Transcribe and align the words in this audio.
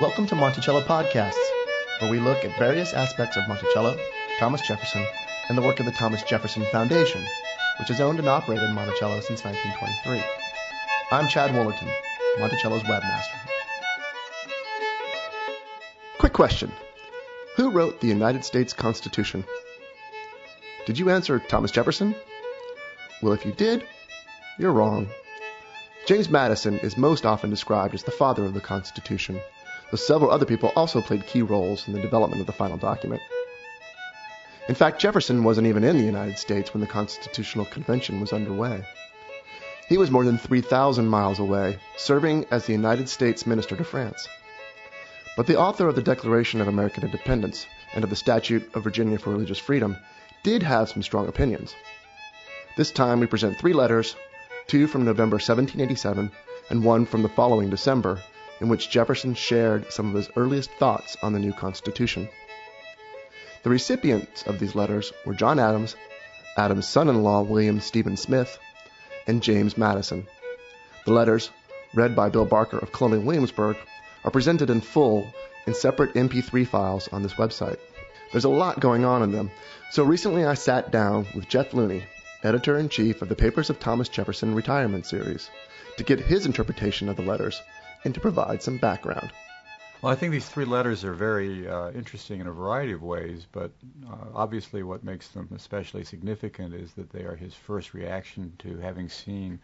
Welcome 0.00 0.28
to 0.28 0.36
Monticello 0.36 0.80
Podcasts, 0.82 1.34
where 1.98 2.08
we 2.08 2.20
look 2.20 2.44
at 2.44 2.56
various 2.56 2.94
aspects 2.94 3.36
of 3.36 3.48
Monticello, 3.48 3.98
Thomas 4.38 4.60
Jefferson, 4.60 5.04
and 5.48 5.58
the 5.58 5.62
work 5.62 5.80
of 5.80 5.86
the 5.86 5.92
Thomas 5.92 6.22
Jefferson 6.22 6.64
Foundation, 6.70 7.20
which 7.80 7.88
has 7.88 8.00
owned 8.00 8.20
and 8.20 8.28
operated 8.28 8.70
Monticello 8.70 9.18
since 9.18 9.42
1923. 9.42 10.22
I'm 11.10 11.26
Chad 11.26 11.50
Woolerton, 11.50 11.92
Monticello's 12.38 12.84
webmaster. 12.84 13.40
Quick 16.18 16.32
question. 16.32 16.70
Who 17.56 17.72
wrote 17.72 18.00
the 18.00 18.06
United 18.06 18.44
States 18.44 18.72
Constitution? 18.72 19.42
Did 20.86 20.96
you 21.00 21.10
answer 21.10 21.40
Thomas 21.40 21.72
Jefferson? 21.72 22.14
Well, 23.20 23.32
if 23.32 23.44
you 23.44 23.50
did, 23.50 23.84
you're 24.60 24.70
wrong. 24.70 25.08
James 26.06 26.30
Madison 26.30 26.78
is 26.78 26.96
most 26.96 27.26
often 27.26 27.50
described 27.50 27.94
as 27.94 28.04
the 28.04 28.12
father 28.12 28.44
of 28.44 28.54
the 28.54 28.60
Constitution, 28.60 29.40
though 29.90 29.96
several 29.96 30.30
other 30.30 30.46
people 30.46 30.72
also 30.76 31.00
played 31.00 31.26
key 31.26 31.42
roles 31.42 31.86
in 31.86 31.94
the 31.94 32.02
development 32.02 32.40
of 32.40 32.46
the 32.46 32.52
final 32.52 32.76
document. 32.76 33.22
In 34.68 34.74
fact, 34.74 35.00
Jefferson 35.00 35.44
wasn't 35.44 35.66
even 35.66 35.82
in 35.84 35.96
the 35.96 36.04
United 36.04 36.38
States 36.38 36.74
when 36.74 36.82
the 36.82 36.86
Constitutional 36.86 37.64
Convention 37.64 38.20
was 38.20 38.32
underway. 38.32 38.84
He 39.88 39.96
was 39.96 40.10
more 40.10 40.24
than 40.24 40.36
3,000 40.36 41.08
miles 41.08 41.38
away, 41.38 41.78
serving 41.96 42.44
as 42.50 42.66
the 42.66 42.74
United 42.74 43.08
States 43.08 43.46
Minister 43.46 43.76
to 43.76 43.84
France. 43.84 44.28
But 45.38 45.46
the 45.46 45.58
author 45.58 45.88
of 45.88 45.94
the 45.94 46.02
Declaration 46.02 46.60
of 46.60 46.68
American 46.68 47.04
Independence 47.04 47.66
and 47.94 48.04
of 48.04 48.10
the 48.10 48.16
Statute 48.16 48.68
of 48.74 48.84
Virginia 48.84 49.18
for 49.18 49.30
Religious 49.30 49.58
Freedom 49.58 49.96
did 50.42 50.62
have 50.62 50.90
some 50.90 51.02
strong 51.02 51.28
opinions. 51.28 51.74
This 52.76 52.90
time 52.90 53.20
we 53.20 53.26
present 53.26 53.56
three 53.56 53.72
letters, 53.72 54.14
two 54.66 54.86
from 54.86 55.06
November 55.06 55.36
1787 55.36 56.30
and 56.68 56.84
one 56.84 57.06
from 57.06 57.22
the 57.22 57.28
following 57.30 57.70
December, 57.70 58.20
in 58.60 58.68
which 58.68 58.90
Jefferson 58.90 59.34
shared 59.34 59.92
some 59.92 60.08
of 60.08 60.14
his 60.14 60.30
earliest 60.36 60.70
thoughts 60.72 61.16
on 61.22 61.32
the 61.32 61.38
new 61.38 61.52
Constitution. 61.52 62.28
The 63.62 63.70
recipients 63.70 64.44
of 64.44 64.58
these 64.58 64.74
letters 64.74 65.12
were 65.24 65.34
John 65.34 65.58
Adams, 65.58 65.96
Adams' 66.56 66.88
son-in-law 66.88 67.42
William 67.42 67.80
Stephen 67.80 68.16
Smith, 68.16 68.58
and 69.26 69.42
James 69.42 69.76
Madison. 69.76 70.26
The 71.04 71.12
letters, 71.12 71.50
read 71.94 72.16
by 72.16 72.28
Bill 72.28 72.44
Barker 72.44 72.78
of 72.78 72.92
Colonial 72.92 73.22
Williamsburg, 73.22 73.76
are 74.24 74.30
presented 74.30 74.70
in 74.70 74.80
full 74.80 75.26
in 75.66 75.74
separate 75.74 76.14
MP3 76.14 76.66
files 76.66 77.08
on 77.08 77.22
this 77.22 77.34
website. 77.34 77.78
There's 78.32 78.44
a 78.44 78.48
lot 78.48 78.80
going 78.80 79.04
on 79.04 79.22
in 79.22 79.32
them, 79.32 79.50
so 79.90 80.02
recently 80.02 80.44
I 80.44 80.54
sat 80.54 80.90
down 80.90 81.26
with 81.34 81.48
Jeff 81.48 81.72
Looney, 81.72 82.04
editor 82.42 82.78
in 82.78 82.88
chief 82.88 83.22
of 83.22 83.28
the 83.28 83.36
Papers 83.36 83.70
of 83.70 83.80
Thomas 83.80 84.08
Jefferson 84.08 84.54
Retirement 84.54 85.06
Series, 85.06 85.48
to 85.96 86.04
get 86.04 86.20
his 86.20 86.46
interpretation 86.46 87.08
of 87.08 87.16
the 87.16 87.22
letters 87.22 87.60
and 88.04 88.14
to 88.14 88.20
provide 88.20 88.62
some 88.62 88.78
background. 88.78 89.30
Well, 90.00 90.12
I 90.12 90.14
think 90.14 90.30
these 90.30 90.48
three 90.48 90.64
letters 90.64 91.04
are 91.04 91.12
very 91.12 91.66
uh, 91.66 91.90
interesting 91.90 92.40
in 92.40 92.46
a 92.46 92.52
variety 92.52 92.92
of 92.92 93.02
ways, 93.02 93.48
but 93.50 93.72
uh, 94.08 94.26
obviously 94.32 94.84
what 94.84 95.02
makes 95.02 95.26
them 95.28 95.48
especially 95.54 96.04
significant 96.04 96.72
is 96.72 96.92
that 96.92 97.10
they 97.10 97.24
are 97.24 97.34
his 97.34 97.54
first 97.54 97.94
reaction 97.94 98.52
to 98.58 98.78
having 98.78 99.08
seen 99.08 99.58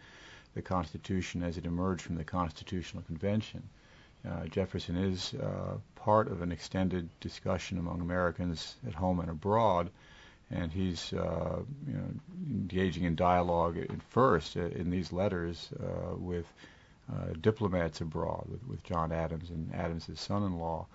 the 0.53 0.61
Constitution 0.61 1.41
as 1.41 1.57
it 1.57 1.65
emerged 1.65 2.01
from 2.01 2.15
the 2.15 2.23
Constitutional 2.25 3.03
Convention. 3.03 3.63
Uh, 4.29 4.45
Jefferson 4.47 4.97
is 4.97 5.35
uh, 5.35 5.77
part 5.95 6.29
of 6.29 6.41
an 6.41 6.51
extended 6.51 7.07
discussion 7.21 7.77
among 7.77 8.01
Americans 8.01 8.75
at 8.85 8.93
home 8.93 9.21
and 9.21 9.29
abroad, 9.29 9.89
and 10.51 10.71
he's 10.71 11.13
uh, 11.13 11.61
you 11.87 11.93
know, 11.93 12.09
engaging 12.49 13.03
in 13.03 13.15
dialogue 13.15 13.77
at 13.77 14.01
first 14.09 14.57
uh, 14.57 14.61
in 14.61 14.89
these 14.89 15.13
letters 15.13 15.69
with 16.17 16.45
uh, 16.45 16.74
diplomats 17.41 18.01
abroad 18.01 18.45
with, 18.49 18.65
with 18.67 18.83
John 18.83 19.11
Adams 19.11 19.49
and 19.49 19.73
Adams's 19.73 20.19
son-in-law, 20.19 20.87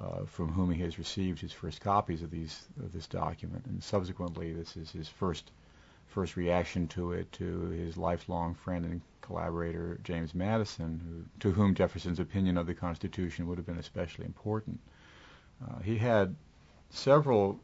uh, 0.00 0.24
from 0.24 0.52
whom 0.52 0.70
he 0.70 0.82
has 0.82 0.98
received 0.98 1.40
his 1.40 1.52
first 1.52 1.80
copies 1.80 2.22
of 2.22 2.30
these 2.30 2.68
of 2.82 2.92
this 2.92 3.06
document, 3.06 3.66
and 3.66 3.82
subsequently 3.82 4.52
this 4.52 4.76
is 4.76 4.90
his 4.90 5.08
first 5.08 5.50
first 6.06 6.36
reaction 6.36 6.88
to 6.88 7.12
it 7.12 7.30
to 7.32 7.68
his 7.70 7.96
lifelong 7.96 8.54
friend 8.54 8.84
and 8.84 9.00
collaborator 9.20 10.00
James 10.02 10.34
Madison, 10.34 11.00
who, 11.06 11.24
to 11.40 11.54
whom 11.54 11.74
Jefferson's 11.74 12.18
opinion 12.18 12.56
of 12.56 12.66
the 12.66 12.74
Constitution 12.74 13.46
would 13.46 13.58
have 13.58 13.66
been 13.66 13.78
especially 13.78 14.24
important. 14.24 14.80
Uh, 15.62 15.78
he 15.80 15.98
had 15.98 16.34
several 16.88 17.60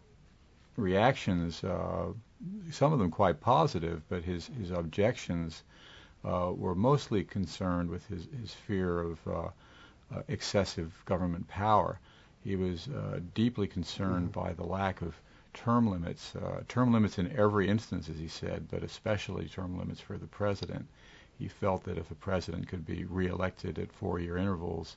reactions, 0.77 1.65
uh, 1.65 2.13
some 2.71 2.93
of 2.93 2.99
them 2.99 3.11
quite 3.11 3.41
positive, 3.41 4.03
but 4.09 4.23
his 4.23 4.51
his 4.59 4.71
objections 4.71 5.63
uh, 5.63 5.76
were 6.27 6.75
mostly 6.75 7.25
concerned 7.25 7.89
with 7.89 8.07
his, 8.09 8.27
his 8.41 8.53
fear 8.53 9.01
of 9.01 9.19
uh, 9.27 9.49
uh, 10.15 10.23
excessive 10.29 10.93
government 11.05 11.49
power. 11.49 11.99
He 12.45 12.57
was 12.57 12.89
uh, 12.89 13.21
deeply 13.35 13.67
concerned 13.67 14.33
mm-hmm. 14.33 14.41
by 14.41 14.53
the 14.53 14.65
lack 14.65 15.03
of 15.03 15.21
term 15.53 15.91
limits, 15.91 16.35
uh, 16.37 16.63
term 16.69 16.93
limits 16.93 17.19
in 17.19 17.37
every 17.37 17.69
instance, 17.69 18.09
as 18.09 18.19
he 18.19 18.29
said, 18.29 18.69
but 18.71 18.83
especially 18.83 19.47
term 19.47 19.79
limits 19.79 20.01
for 20.01 20.19
the 20.19 20.27
president. 20.27 20.87
He 21.39 21.49
felt 21.49 21.85
that 21.85 21.99
if 21.99 22.11
a 22.11 22.15
president 22.15 22.69
could 22.69 22.87
be 22.87 23.05
reelected 23.05 23.79
at 23.79 23.93
four-year 23.93 24.37
intervals, 24.37 24.97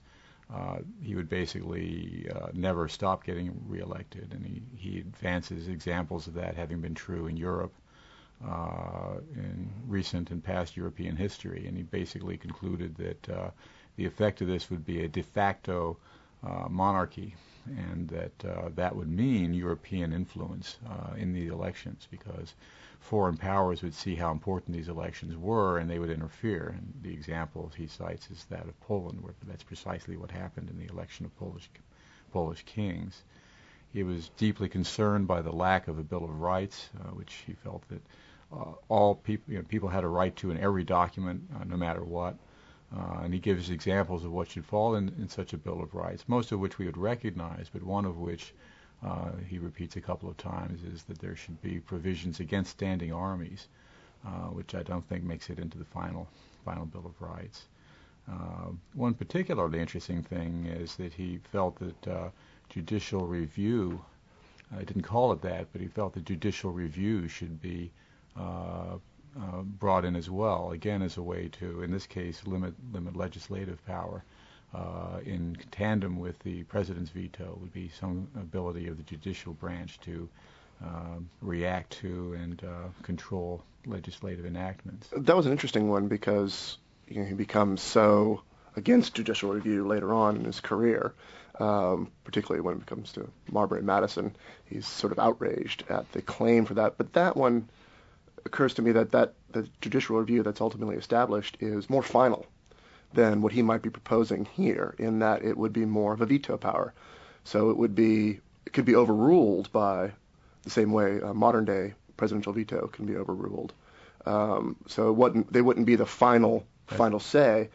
uh, 0.53 0.79
he 1.01 1.15
would 1.15 1.29
basically 1.29 2.27
uh, 2.33 2.47
never 2.53 2.87
stop 2.87 3.23
getting 3.23 3.59
reelected. 3.67 4.33
And 4.33 4.45
he, 4.45 4.61
he 4.75 4.99
advances 4.99 5.67
examples 5.67 6.27
of 6.27 6.33
that 6.35 6.55
having 6.55 6.81
been 6.81 6.95
true 6.95 7.27
in 7.27 7.37
Europe 7.37 7.73
uh, 8.47 9.15
in 9.35 9.69
recent 9.87 10.31
and 10.31 10.43
past 10.43 10.77
European 10.77 11.15
history, 11.15 11.67
and 11.67 11.75
he 11.75 11.83
basically 11.83 12.37
concluded 12.37 12.95
that 12.95 13.29
uh, 13.29 13.49
the 13.97 14.05
effect 14.05 14.41
of 14.41 14.47
this 14.47 14.69
would 14.69 14.85
be 14.85 15.03
a 15.03 15.07
de 15.07 15.21
facto 15.21 15.97
uh, 16.43 16.67
monarchy, 16.69 17.35
and 17.65 18.07
that 18.09 18.45
uh, 18.45 18.69
that 18.75 18.95
would 18.95 19.09
mean 19.09 19.53
European 19.53 20.13
influence 20.13 20.77
uh, 20.89 21.13
in 21.15 21.33
the 21.33 21.47
elections 21.47 22.07
because 22.09 22.53
foreign 22.99 23.37
powers 23.37 23.81
would 23.81 23.93
see 23.93 24.15
how 24.15 24.31
important 24.31 24.75
these 24.75 24.89
elections 24.89 25.35
were 25.37 25.77
and 25.77 25.89
they 25.89 25.99
would 25.99 26.09
interfere. 26.09 26.73
And 26.77 26.93
the 27.01 27.13
example 27.13 27.71
he 27.75 27.87
cites 27.87 28.29
is 28.31 28.45
that 28.45 28.67
of 28.67 28.79
Poland, 28.81 29.21
where 29.21 29.33
that's 29.47 29.63
precisely 29.63 30.17
what 30.17 30.31
happened 30.31 30.69
in 30.69 30.77
the 30.77 30.91
election 30.91 31.25
of 31.25 31.37
Polish 31.37 31.69
Polish 32.31 32.63
kings. 32.65 33.23
He 33.91 34.03
was 34.03 34.29
deeply 34.37 34.69
concerned 34.69 35.27
by 35.27 35.41
the 35.41 35.51
lack 35.51 35.87
of 35.87 35.97
a 35.97 36.03
Bill 36.03 36.23
of 36.23 36.39
Rights, 36.41 36.89
uh, 36.99 37.09
which 37.09 37.33
he 37.47 37.53
felt 37.53 37.87
that 37.89 38.01
all 38.87 39.15
people, 39.15 39.53
you 39.53 39.59
know, 39.59 39.65
people 39.67 39.89
had 39.89 40.03
a 40.03 40.07
right 40.07 40.35
to 40.37 40.51
in 40.51 40.57
every 40.57 40.83
document, 40.83 41.41
uh, 41.55 41.63
no 41.65 41.77
matter 41.77 42.03
what. 42.03 42.35
Uh, 42.95 43.19
and 43.23 43.33
he 43.33 43.39
gives 43.39 43.69
examples 43.69 44.23
of 44.23 44.31
what 44.31 44.49
should 44.49 44.65
fall 44.65 44.95
in, 44.95 45.09
in 45.19 45.29
such 45.29 45.53
a 45.53 45.57
Bill 45.57 45.81
of 45.81 45.93
Rights, 45.93 46.25
most 46.27 46.51
of 46.51 46.59
which 46.59 46.79
we 46.79 46.87
would 46.87 46.97
recognize, 46.97 47.69
but 47.71 47.83
one 47.83 48.05
of 48.05 48.17
which 48.17 48.53
uh, 49.05 49.31
he 49.47 49.59
repeats 49.59 49.95
a 49.95 50.01
couple 50.01 50.27
of 50.27 50.37
times 50.37 50.81
is 50.83 51.03
that 51.03 51.19
there 51.19 51.35
should 51.35 51.61
be 51.61 51.79
provisions 51.79 52.39
against 52.39 52.71
standing 52.71 53.13
armies, 53.13 53.67
uh, 54.25 54.47
which 54.47 54.73
I 54.73 54.81
don't 54.81 55.07
think 55.07 55.23
makes 55.23 55.49
it 55.51 55.59
into 55.59 55.77
the 55.77 55.85
final 55.85 56.27
final 56.65 56.85
Bill 56.85 57.05
of 57.05 57.21
Rights. 57.21 57.67
Uh, 58.27 58.71
one 58.93 59.13
particularly 59.13 59.79
interesting 59.79 60.23
thing 60.23 60.65
is 60.65 60.95
that 60.95 61.13
he 61.13 61.39
felt 61.51 61.79
that 61.79 62.07
uh, 62.07 62.29
judicial 62.69 63.25
review, 63.25 64.03
I 64.75 64.83
didn't 64.83 65.03
call 65.03 65.31
it 65.31 65.41
that, 65.43 65.67
but 65.71 65.81
he 65.81 65.87
felt 65.87 66.13
that 66.13 66.25
judicial 66.25 66.71
review 66.71 67.27
should 67.27 67.61
be 67.61 67.91
uh, 67.91 67.93
uh, 67.93 68.08
brought 69.79 70.05
in 70.05 70.15
as 70.15 70.29
well, 70.29 70.71
again 70.71 71.01
as 71.01 71.17
a 71.17 71.21
way 71.21 71.49
to, 71.59 71.81
in 71.83 71.91
this 71.91 72.07
case, 72.07 72.45
limit 72.45 72.73
limit 72.93 73.15
legislative 73.15 73.83
power. 73.85 74.23
Uh, 74.71 75.19
in 75.25 75.57
tandem 75.71 76.19
with 76.19 76.37
the 76.39 76.61
president's 76.65 77.09
veto 77.09 77.57
would 77.59 77.73
be 77.73 77.89
some 77.99 78.27
ability 78.35 78.87
of 78.87 78.97
the 78.97 79.03
judicial 79.03 79.53
branch 79.53 79.99
to 79.99 80.29
uh, 80.85 81.17
react 81.41 81.91
to 81.91 82.33
and 82.33 82.63
uh, 82.63 82.87
control 83.01 83.63
legislative 83.85 84.45
enactments. 84.45 85.09
That 85.15 85.35
was 85.35 85.45
an 85.45 85.51
interesting 85.51 85.89
one 85.89 86.07
because 86.07 86.77
you 87.07 87.21
know, 87.21 87.25
he 87.25 87.33
becomes 87.33 87.81
so 87.81 88.43
against 88.75 89.15
judicial 89.15 89.51
review 89.51 89.87
later 89.87 90.13
on 90.13 90.37
in 90.37 90.45
his 90.45 90.59
career, 90.59 91.13
um, 91.59 92.11
particularly 92.23 92.61
when 92.61 92.77
it 92.77 92.85
comes 92.85 93.11
to 93.13 93.27
Marbury 93.51 93.81
Madison. 93.81 94.35
He's 94.65 94.87
sort 94.87 95.11
of 95.11 95.19
outraged 95.19 95.83
at 95.89 96.11
the 96.11 96.21
claim 96.21 96.65
for 96.65 96.75
that. 96.75 96.97
But 96.97 97.13
that 97.13 97.35
one 97.35 97.67
occurs 98.45 98.73
to 98.75 98.81
me 98.81 98.91
that, 98.91 99.11
that 99.11 99.33
the 99.51 99.67
judicial 99.81 100.17
review 100.17 100.43
that's 100.43 100.61
ultimately 100.61 100.95
established 100.95 101.57
is 101.59 101.89
more 101.89 102.03
final 102.03 102.45
than 103.13 103.41
what 103.41 103.53
he 103.53 103.61
might 103.61 103.81
be 103.81 103.89
proposing 103.89 104.45
here, 104.45 104.95
in 104.99 105.19
that 105.19 105.43
it 105.43 105.57
would 105.57 105.73
be 105.73 105.85
more 105.85 106.13
of 106.13 106.21
a 106.21 106.25
veto 106.25 106.57
power. 106.57 106.93
So 107.43 107.69
it 107.69 107.77
would 107.77 107.95
be 107.95 108.39
it 108.65 108.73
could 108.73 108.85
be 108.85 108.95
overruled 108.95 109.71
by 109.71 110.11
the 110.63 110.69
same 110.69 110.91
way 110.91 111.19
a 111.19 111.33
modern 111.33 111.65
day 111.65 111.93
presidential 112.17 112.53
veto 112.53 112.87
can 112.87 113.05
be 113.05 113.15
overruled. 113.15 113.73
Um, 114.25 114.75
so 114.87 115.09
it 115.09 115.13
wouldn't 115.13 115.51
they 115.51 115.61
wouldn't 115.61 115.85
be 115.87 115.95
the 115.95 116.05
final 116.05 116.65
right. 116.91 116.97
final 116.97 117.19
say, 117.19 117.69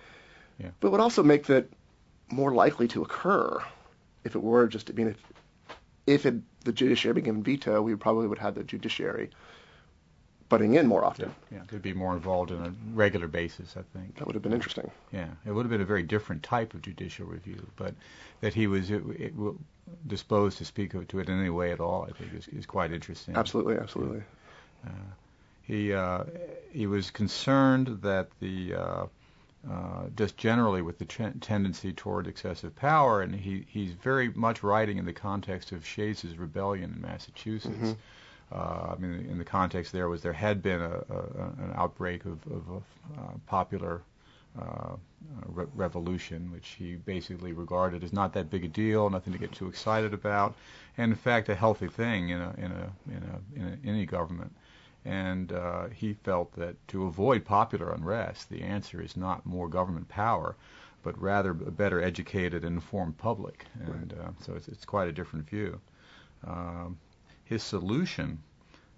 yeah. 0.61 0.71
but 0.81 0.93
would 0.93 1.01
also 1.01 1.23
make 1.23 1.47
that 1.47 1.67
more 2.31 2.55
likely 2.55 2.87
to 2.89 3.03
occur 3.03 3.63
if 4.23 4.35
it 4.35 4.43
were 4.43 4.69
just 4.69 4.91
I 4.91 4.93
mean 4.93 5.09
if 5.09 5.17
if 6.07 6.27
it, 6.27 6.35
the 6.65 6.73
judiciary 6.73 7.15
became 7.15 7.43
veto, 7.43 7.81
we 7.81 7.95
probably 7.97 8.27
would 8.27 8.39
have 8.39 8.55
the 8.55 8.63
judiciary 8.63 9.31
butting 10.55 10.75
in 10.75 10.87
more 10.87 11.05
often. 11.05 11.35
Yeah, 11.51 11.59
yeah, 11.59 11.65
they'd 11.69 11.83
be 11.83 11.93
more 11.93 12.15
involved 12.15 12.53
on 12.53 12.65
a 12.65 12.73
regular 12.95 13.27
basis, 13.27 13.77
I 13.77 13.83
think. 13.97 14.17
That 14.17 14.27
would 14.27 14.35
have 14.37 14.43
been 14.43 14.53
interesting. 14.53 14.89
Yeah, 15.13 15.27
it 15.45 15.51
would 15.51 15.65
have 15.65 15.71
been 15.71 15.81
a 15.81 15.85
very 15.85 16.05
different 16.05 16.45
type 16.45 16.75
of 16.75 16.83
judicial 16.83 17.27
review, 17.27 17.67
but 17.75 17.95
that 18.41 18.55
he 18.55 18.69
was 18.69 18.91
it, 18.91 19.03
it, 19.19 19.33
disposed 20.07 20.59
to 20.59 20.65
speak 20.65 20.93
to 20.93 21.19
it 21.19 21.29
in 21.29 21.41
any 21.41 21.51
way 21.51 21.73
at 21.73 21.81
all, 21.81 22.07
I 22.09 22.13
think, 22.17 22.35
is, 22.35 22.47
is 22.49 22.67
quite 22.67 22.93
interesting. 22.93 23.35
Absolutely, 23.35 23.77
absolutely. 23.79 24.23
Uh, 24.87 24.91
he 25.63 25.93
uh, 25.93 26.25
he 26.73 26.87
was 26.87 27.11
concerned 27.11 27.99
that 28.03 28.29
the 28.39 28.75
uh, 28.75 29.07
uh, 29.69 30.05
just 30.15 30.37
generally 30.37 30.83
with 30.83 30.99
the 30.99 31.07
t- 31.07 31.25
tendency 31.41 31.93
toward 31.93 32.29
excessive 32.29 32.77
power, 32.77 33.23
and 33.23 33.35
he, 33.35 33.65
he's 33.67 33.93
very 33.93 34.29
much 34.29 34.63
writing 34.63 34.99
in 34.99 35.05
the 35.05 35.13
context 35.13 35.73
of 35.73 35.85
Shays' 35.85 36.37
rebellion 36.37 36.93
in 36.95 37.01
Massachusetts. 37.01 37.75
Mm-hmm. 37.75 37.93
Uh, 38.55 38.95
I 38.95 38.97
mean, 38.99 39.27
in 39.31 39.39
the 39.39 39.45
context 39.45 39.93
there 39.93 40.09
was 40.09 40.23
there 40.23 40.33
had 40.33 40.63
been 40.63 40.81
a, 40.81 41.03
a, 41.11 41.19
an 41.59 41.73
outbreak 41.75 42.25
of, 42.25 42.39
of 42.47 42.63
a 42.69 43.21
uh, 43.21 43.33
popular 43.47 44.03
uh, 44.61 44.95
re- 45.47 45.67
revolution, 45.75 46.53
which 46.53 46.77
he 46.79 46.95
basically 46.95 47.53
regarded 47.53 48.05
as 48.05 48.13
not 48.13 48.33
that 48.35 48.51
big 48.51 48.65
a 48.65 48.69
deal, 48.69 49.11
nothing 49.11 49.33
to 49.33 49.39
get 49.39 49.53
too 49.53 49.67
excited 49.67 50.15
about, 50.15 50.55
and 50.97 51.11
in 51.11 51.17
fact 51.19 51.49
a 51.49 51.55
healthy 51.55 51.89
thing 51.89 52.29
in 52.29 52.41
a 52.41 52.55
in 52.57 52.71
a 52.71 52.93
in 53.09 53.23
a 53.23 53.61
in 53.61 53.67
a, 53.67 53.89
any 53.89 54.07
government 54.07 54.53
and 55.05 55.53
uh, 55.53 55.89
he 55.89 56.15
felt 56.15 56.53
that 56.55 56.77
to 56.89 57.05
avoid 57.05 57.45
popular 57.45 57.93
unrest, 57.93 58.49
the 58.49 58.63
answer 58.63 59.03
is 59.03 59.17
not 59.17 59.45
more 59.45 59.69
government 59.69 60.09
power, 60.09 60.57
but 61.03 61.21
rather 61.21 61.51
a 61.51 61.55
better 61.55 62.03
educated 62.03 62.65
and 62.65 62.77
informed 62.77 63.19
public. 63.19 63.67
And 63.85 64.15
uh, 64.15 64.31
so 64.41 64.55
it's, 64.55 64.69
it's, 64.69 64.85
quite 64.87 65.09
a 65.09 65.13
different 65.13 65.49
view. 65.49 65.79
Um, 66.47 66.99
his 67.45 67.63
solution 67.63 68.43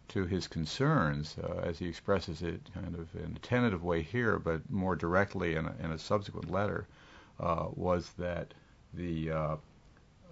to 0.09 0.25
his 0.27 0.47
concerns, 0.47 1.37
uh, 1.43 1.61
as 1.65 1.79
he 1.79 1.87
expresses 1.89 2.43
it 2.43 2.61
kind 2.73 2.95
of 2.95 3.15
in 3.15 3.37
a 3.37 3.39
tentative 3.41 3.83
way 3.83 4.03
here, 4.03 4.39
but 4.39 4.71
more 4.71 4.95
directly 4.95 5.57
in 5.57 5.67
a, 5.67 5.75
in 5.83 5.91
a 5.91 5.99
subsequent 5.99 6.51
letter, 6.51 6.87
uh, 7.41 7.67
was 7.75 8.11
that 8.19 8.55
the 8.95 9.31
uh, 9.31 9.57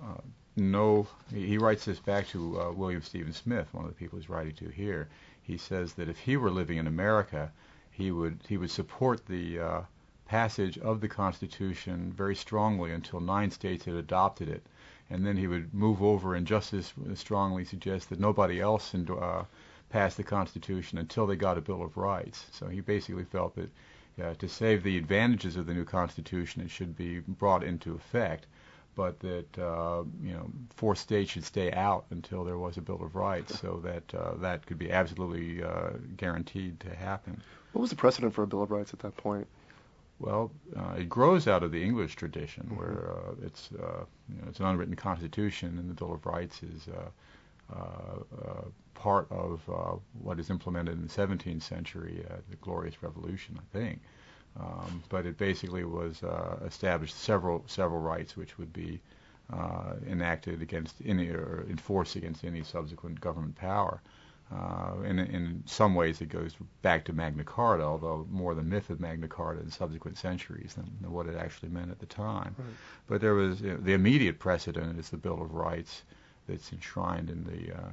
uh, 0.03 0.21
no, 0.57 1.09
he 1.33 1.59
writes 1.59 1.85
this 1.85 1.99
back 1.99 2.29
to 2.29 2.73
William 2.77 3.03
Stephen 3.03 3.33
Smith, 3.33 3.67
one 3.73 3.85
of 3.85 3.91
the 3.91 3.97
people 3.97 4.19
he's 4.19 4.29
writing 4.29 4.55
to 4.55 4.69
here. 4.69 5.09
He 5.43 5.59
says 5.59 5.95
that 5.95 6.09
if 6.09 6.19
he 6.19 6.37
were 6.37 6.51
living 6.51 6.79
in 6.79 6.87
America, 6.87 7.53
he 7.91 8.11
would 8.11 8.39
he 8.49 8.57
would 8.57 8.71
support 8.71 9.27
the 9.27 9.59
uh, 9.59 9.81
passage 10.27 10.79
of 10.79 11.01
the 11.01 11.09
Constitution 11.09 12.13
very 12.13 12.35
strongly 12.35 12.93
until 12.93 13.21
nine 13.21 13.51
states 13.51 13.85
had 13.85 13.95
adopted 13.95 14.49
it, 14.49 14.65
and 15.11 15.27
then 15.27 15.37
he 15.37 15.47
would 15.47 15.73
move 15.75 16.03
over 16.03 16.35
and 16.35 16.47
just 16.47 16.73
as 16.73 16.93
strongly 17.15 17.65
suggest 17.65 18.09
that 18.09 18.21
nobody 18.21 18.61
else 18.61 18.95
in, 18.95 19.09
uh, 19.11 19.45
pass 19.91 20.15
the 20.15 20.23
Constitution 20.25 20.99
until 20.99 21.27
they 21.27 21.37
got 21.37 21.59
a 21.59 21.61
Bill 21.61 21.83
of 21.83 21.97
Rights. 21.97 22.47
So 22.53 22.67
he 22.67 22.81
basically 22.81 23.25
felt 23.25 23.55
that 23.57 23.71
uh, 24.23 24.35
to 24.35 24.49
save 24.49 24.83
the 24.83 24.97
advantages 24.97 25.57
of 25.57 25.67
the 25.67 25.75
new 25.75 25.85
Constitution, 25.85 26.63
it 26.63 26.71
should 26.71 26.97
be 26.97 27.21
brought 27.21 27.63
into 27.63 27.95
effect 27.95 28.47
but 28.95 29.19
that 29.21 29.59
uh, 29.59 30.05
you 30.23 30.33
know 30.33 30.51
four 30.77 30.95
states 30.95 31.33
should 31.33 31.45
stay 31.45 31.73
out 31.73 32.05
until 32.11 32.45
there 32.45 32.59
was 32.59 32.77
a 32.77 32.81
Bill 32.81 33.03
of 33.03 33.15
Rights, 33.15 33.59
so 33.59 33.81
that 33.85 34.15
uh, 34.15 34.35
that 34.37 34.67
could 34.67 34.79
be 34.79 34.93
absolutely 34.93 35.63
uh, 35.63 35.91
guaranteed 36.17 36.81
to 36.81 36.95
happen. 36.95 37.41
What 37.73 37.83
was 37.83 37.91
the 37.91 37.97
precedent 37.97 38.35
for 38.35 38.43
a 38.43 38.47
Bill 38.47 38.63
of 38.63 38.71
Rights 38.71 38.93
at 38.93 39.01
that 39.01 39.17
point? 39.17 39.47
Well, 40.25 40.51
uh, 40.75 40.95
it 40.99 41.09
grows 41.09 41.47
out 41.47 41.63
of 41.63 41.71
the 41.71 41.83
English 41.83 42.17
tradition, 42.17 42.65
mm-hmm. 42.65 42.77
where 42.77 43.13
uh, 43.13 43.47
it's 43.47 43.69
uh, 43.73 44.05
you 44.29 44.41
know 44.41 44.49
it's 44.49 44.59
an 44.59 44.67
unwritten 44.67 44.97
constitution, 44.97 45.79
and 45.79 45.91
the 45.91 45.95
Bill 45.95 46.15
of 46.15 46.25
Rights 46.27 46.63
is. 46.63 46.89
part 48.95 49.31
of 49.31 49.61
what 50.23 50.39
is 50.41 50.49
implemented 50.49 50.95
in 50.95 51.03
the 51.03 51.13
17th 51.13 51.63
century, 51.63 52.25
the 52.49 52.57
Glorious 52.57 53.03
Revolution, 53.03 53.59
I 53.59 53.79
think. 53.79 54.01
Um, 54.59 55.03
but 55.09 55.27
it 55.27 55.37
basically 55.37 55.85
was 55.85 56.23
uh, 56.23 56.59
established 56.65 57.17
several 57.19 57.65
several 57.67 58.01
rights 58.01 58.37
which 58.37 58.57
would 58.57 58.73
be 58.73 59.01
uh, 59.53 59.95
enacted 60.09 60.63
against 60.63 60.97
any 61.05 61.29
or 61.29 61.67
enforced 61.69 62.17
against 62.17 62.45
any 62.45 62.63
subsequent 62.63 63.21
government 63.21 63.57
power. 63.57 64.01
Uh, 64.53 65.01
in, 65.05 65.19
in 65.19 65.63
some 65.67 65.95
ways, 65.95 66.21
it 66.21 66.29
goes 66.29 66.55
back 66.83 67.05
to 67.05 67.13
Magna 67.13 67.45
Carta, 67.45 67.83
although 67.83 68.27
more 68.31 68.55
the 68.55 68.63
myth 68.63 68.91
of 68.91 69.01
Magna 69.01 69.27
Carta 69.27 69.61
in 69.61 69.71
subsequent 69.71 70.19
centuries 70.19 70.75
than, 70.75 70.91
than 71.01 71.11
what 71.13 71.27
it 71.27 71.37
actually 71.37 71.71
meant 71.71 71.91
at 71.91 71.99
the 71.99 72.07
time. 72.07 72.55
Right. 72.59 72.69
But 73.07 73.21
there 73.21 73.35
was 73.35 73.61
you 73.61 73.73
know, 73.73 73.77
the 73.79 73.95
immediate 73.95 74.39
precedent 74.39 74.99
is 74.99 75.09
the 75.09 75.17
Bill 75.17 75.41
of 75.43 75.55
Rights 75.55 76.03
that's 76.47 76.73
enshrined 76.73 77.31
in 77.31 77.45
the, 77.45 77.75
uh, 77.75 77.89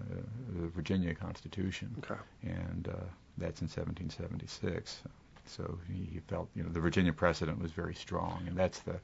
the 0.60 0.68
Virginia 0.68 1.16
Constitution, 1.16 1.96
okay. 2.00 2.20
and 2.44 2.90
uh, 2.90 3.06
that's 3.38 3.62
in 3.62 3.68
1776. 3.68 5.02
So 5.46 5.80
he 5.88 6.20
felt, 6.28 6.50
you 6.54 6.64
know, 6.64 6.70
the 6.70 6.80
Virginia 6.80 7.14
precedent 7.14 7.62
was 7.62 7.72
very 7.72 7.96
strong, 7.96 8.44
and 8.48 8.56
that's 8.58 8.80
the 8.80 9.00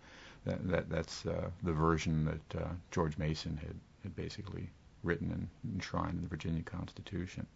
that, 0.45 0.67
that 0.69 0.89
that's 0.89 1.25
uh, 1.25 1.49
the 1.63 1.73
version 1.73 2.25
that 2.25 2.61
uh, 2.61 2.69
George 2.91 3.17
Mason 3.17 3.57
had, 3.57 3.75
had 4.03 4.15
basically 4.15 4.69
written 5.07 5.31
and 5.31 5.73
enshrined 5.73 6.15
in 6.15 6.21
the 6.21 6.27
Virginia 6.27 6.61
Constitution. 6.61 7.47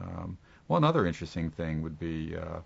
Um, 0.00 0.38
well, 0.68 0.76
another 0.76 1.06
interesting 1.06 1.50
thing 1.50 1.82
would 1.82 1.98
be 1.98 2.36
uh, 2.36 2.60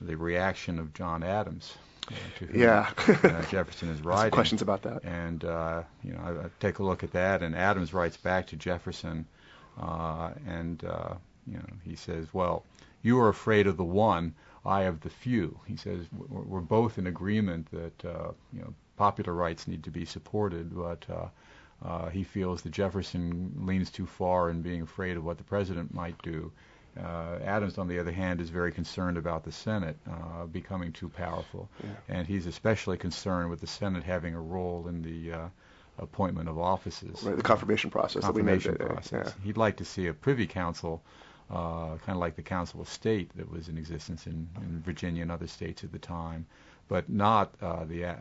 the 0.00 0.16
reaction 0.16 0.78
of 0.78 0.94
John 0.94 1.22
Adams. 1.22 1.76
Uh, 2.06 2.14
to 2.38 2.46
whom, 2.46 2.60
yeah. 2.60 2.90
uh, 3.06 3.42
Jefferson 3.50 3.90
is 3.90 4.00
writing. 4.00 4.30
questions 4.30 4.62
about 4.62 4.82
that. 4.82 5.04
And 5.04 5.44
uh, 5.44 5.82
you 6.02 6.12
know, 6.12 6.20
I, 6.24 6.46
I, 6.46 6.50
take 6.60 6.78
a 6.78 6.82
look 6.82 7.02
at 7.04 7.12
that, 7.12 7.42
and 7.42 7.54
Adams 7.54 7.92
writes 7.92 8.16
back 8.16 8.46
to 8.46 8.56
Jefferson, 8.56 9.26
uh, 9.78 10.30
and 10.46 10.82
uh, 10.84 11.14
you 11.46 11.58
know, 11.58 11.66
he 11.84 11.96
says, 11.96 12.26
"Well, 12.32 12.64
you 13.02 13.20
are 13.20 13.28
afraid 13.28 13.66
of 13.66 13.76
the 13.76 13.84
one, 13.84 14.34
I 14.64 14.82
of 14.82 15.00
the 15.00 15.10
few. 15.10 15.60
He 15.66 15.76
says 15.76 16.06
we're 16.16 16.60
both 16.60 16.96
in 16.96 17.06
agreement 17.06 17.70
that 17.72 18.04
uh, 18.04 18.30
you 18.54 18.60
know 18.60 18.72
popular 18.96 19.34
rights 19.34 19.68
need 19.68 19.84
to 19.84 19.90
be 19.90 20.06
supported, 20.06 20.74
but 20.74 21.04
uh, 21.84 22.08
he 22.08 22.24
feels 22.24 22.62
that 22.62 22.70
Jefferson 22.70 23.52
leans 23.56 23.90
too 23.90 24.06
far 24.06 24.50
in 24.50 24.62
being 24.62 24.82
afraid 24.82 25.16
of 25.16 25.24
what 25.24 25.38
the 25.38 25.44
president 25.44 25.94
might 25.94 26.20
do. 26.22 26.50
Uh, 26.98 27.38
Adams, 27.44 27.78
on 27.78 27.86
the 27.86 27.98
other 27.98 28.10
hand, 28.10 28.40
is 28.40 28.50
very 28.50 28.72
concerned 28.72 29.16
about 29.16 29.44
the 29.44 29.52
Senate 29.52 29.96
uh, 30.10 30.46
becoming 30.46 30.92
too 30.92 31.08
powerful, 31.08 31.68
yeah. 31.82 31.90
and 32.08 32.26
he's 32.26 32.46
especially 32.46 32.96
concerned 32.96 33.50
with 33.50 33.60
the 33.60 33.66
Senate 33.66 34.02
having 34.02 34.34
a 34.34 34.40
role 34.40 34.88
in 34.88 35.02
the 35.02 35.32
uh, 35.32 35.48
appointment 35.98 36.48
of 36.48 36.58
offices. 36.58 37.22
Right, 37.22 37.36
the 37.36 37.42
confirmation 37.42 37.90
process. 37.90 38.24
Confirmation 38.24 38.72
that 38.72 38.80
we 38.80 38.86
made 38.86 38.94
process. 38.94 39.34
Yeah. 39.36 39.44
He'd 39.44 39.56
like 39.56 39.76
to 39.76 39.84
see 39.84 40.08
a 40.08 40.14
Privy 40.14 40.46
Council 40.48 41.02
uh, 41.50 41.96
kind 42.04 42.10
of 42.10 42.18
like 42.18 42.36
the 42.36 42.42
Council 42.42 42.80
of 42.80 42.88
State 42.88 43.30
that 43.36 43.50
was 43.50 43.68
in 43.68 43.78
existence 43.78 44.26
in, 44.26 44.48
in 44.56 44.82
Virginia 44.82 45.22
and 45.22 45.32
other 45.32 45.46
states 45.46 45.82
at 45.82 45.92
the 45.92 45.98
time, 45.98 46.46
but 46.88 47.08
not 47.08 47.54
uh, 47.62 47.84
the 47.84 48.04
uh, 48.04 48.16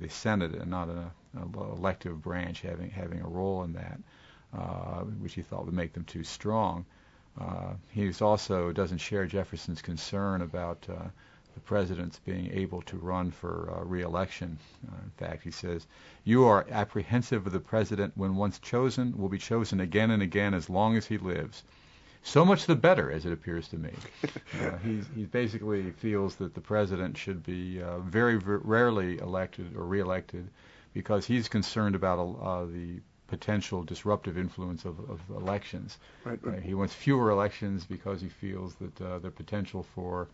the 0.00 0.08
Senate 0.08 0.52
and 0.54 0.70
not 0.70 0.88
an 0.88 1.10
elective 1.54 2.20
branch 2.20 2.62
having 2.62 2.90
having 2.90 3.20
a 3.20 3.28
role 3.28 3.62
in 3.62 3.72
that, 3.74 4.00
uh, 4.52 5.00
which 5.20 5.34
he 5.34 5.42
thought 5.42 5.64
would 5.64 5.74
make 5.74 5.92
them 5.92 6.04
too 6.04 6.24
strong. 6.24 6.84
Uh, 7.40 7.74
he 7.88 8.12
also 8.20 8.72
doesn't 8.72 8.98
share 8.98 9.26
Jefferson's 9.26 9.80
concern 9.80 10.42
about 10.42 10.84
uh, 10.90 11.08
the 11.54 11.60
president's 11.60 12.18
being 12.18 12.50
able 12.52 12.82
to 12.82 12.96
run 12.96 13.30
for 13.30 13.70
uh, 13.70 13.84
reelection. 13.84 14.58
Uh, 14.88 14.96
in 15.04 15.10
fact, 15.10 15.42
he 15.44 15.50
says, 15.50 15.86
"You 16.24 16.46
are 16.46 16.66
apprehensive 16.70 17.46
of 17.46 17.52
the 17.52 17.60
president 17.60 18.16
when 18.16 18.34
once 18.34 18.58
chosen, 18.58 19.16
will 19.16 19.28
be 19.28 19.38
chosen 19.38 19.78
again 19.78 20.10
and 20.10 20.22
again 20.22 20.52
as 20.52 20.68
long 20.68 20.96
as 20.96 21.06
he 21.06 21.18
lives." 21.18 21.62
So 22.22 22.44
much 22.44 22.66
the 22.66 22.74
better, 22.74 23.10
as 23.10 23.26
it 23.26 23.32
appears 23.32 23.68
to 23.68 23.76
me. 23.76 23.90
uh, 24.60 24.76
he's, 24.78 25.06
he 25.14 25.24
basically 25.24 25.90
feels 25.90 26.36
that 26.36 26.54
the 26.54 26.60
president 26.60 27.16
should 27.16 27.42
be 27.42 27.82
uh, 27.82 27.98
very, 27.98 28.38
very 28.38 28.58
rarely 28.62 29.18
elected 29.18 29.76
or 29.76 29.84
reelected 29.84 30.48
because 30.94 31.26
he's 31.26 31.48
concerned 31.48 31.94
about 31.94 32.18
uh, 32.42 32.64
the 32.66 33.00
potential 33.26 33.82
disruptive 33.82 34.36
influence 34.36 34.84
of, 34.84 34.98
of 35.08 35.20
elections. 35.30 35.98
Right, 36.24 36.38
right. 36.42 36.62
He 36.62 36.74
wants 36.74 36.94
fewer 36.94 37.30
elections 37.30 37.86
because 37.86 38.20
he 38.20 38.28
feels 38.28 38.74
that 38.74 39.00
uh, 39.00 39.18
the 39.18 39.30
potential 39.30 39.82
for 39.82 40.28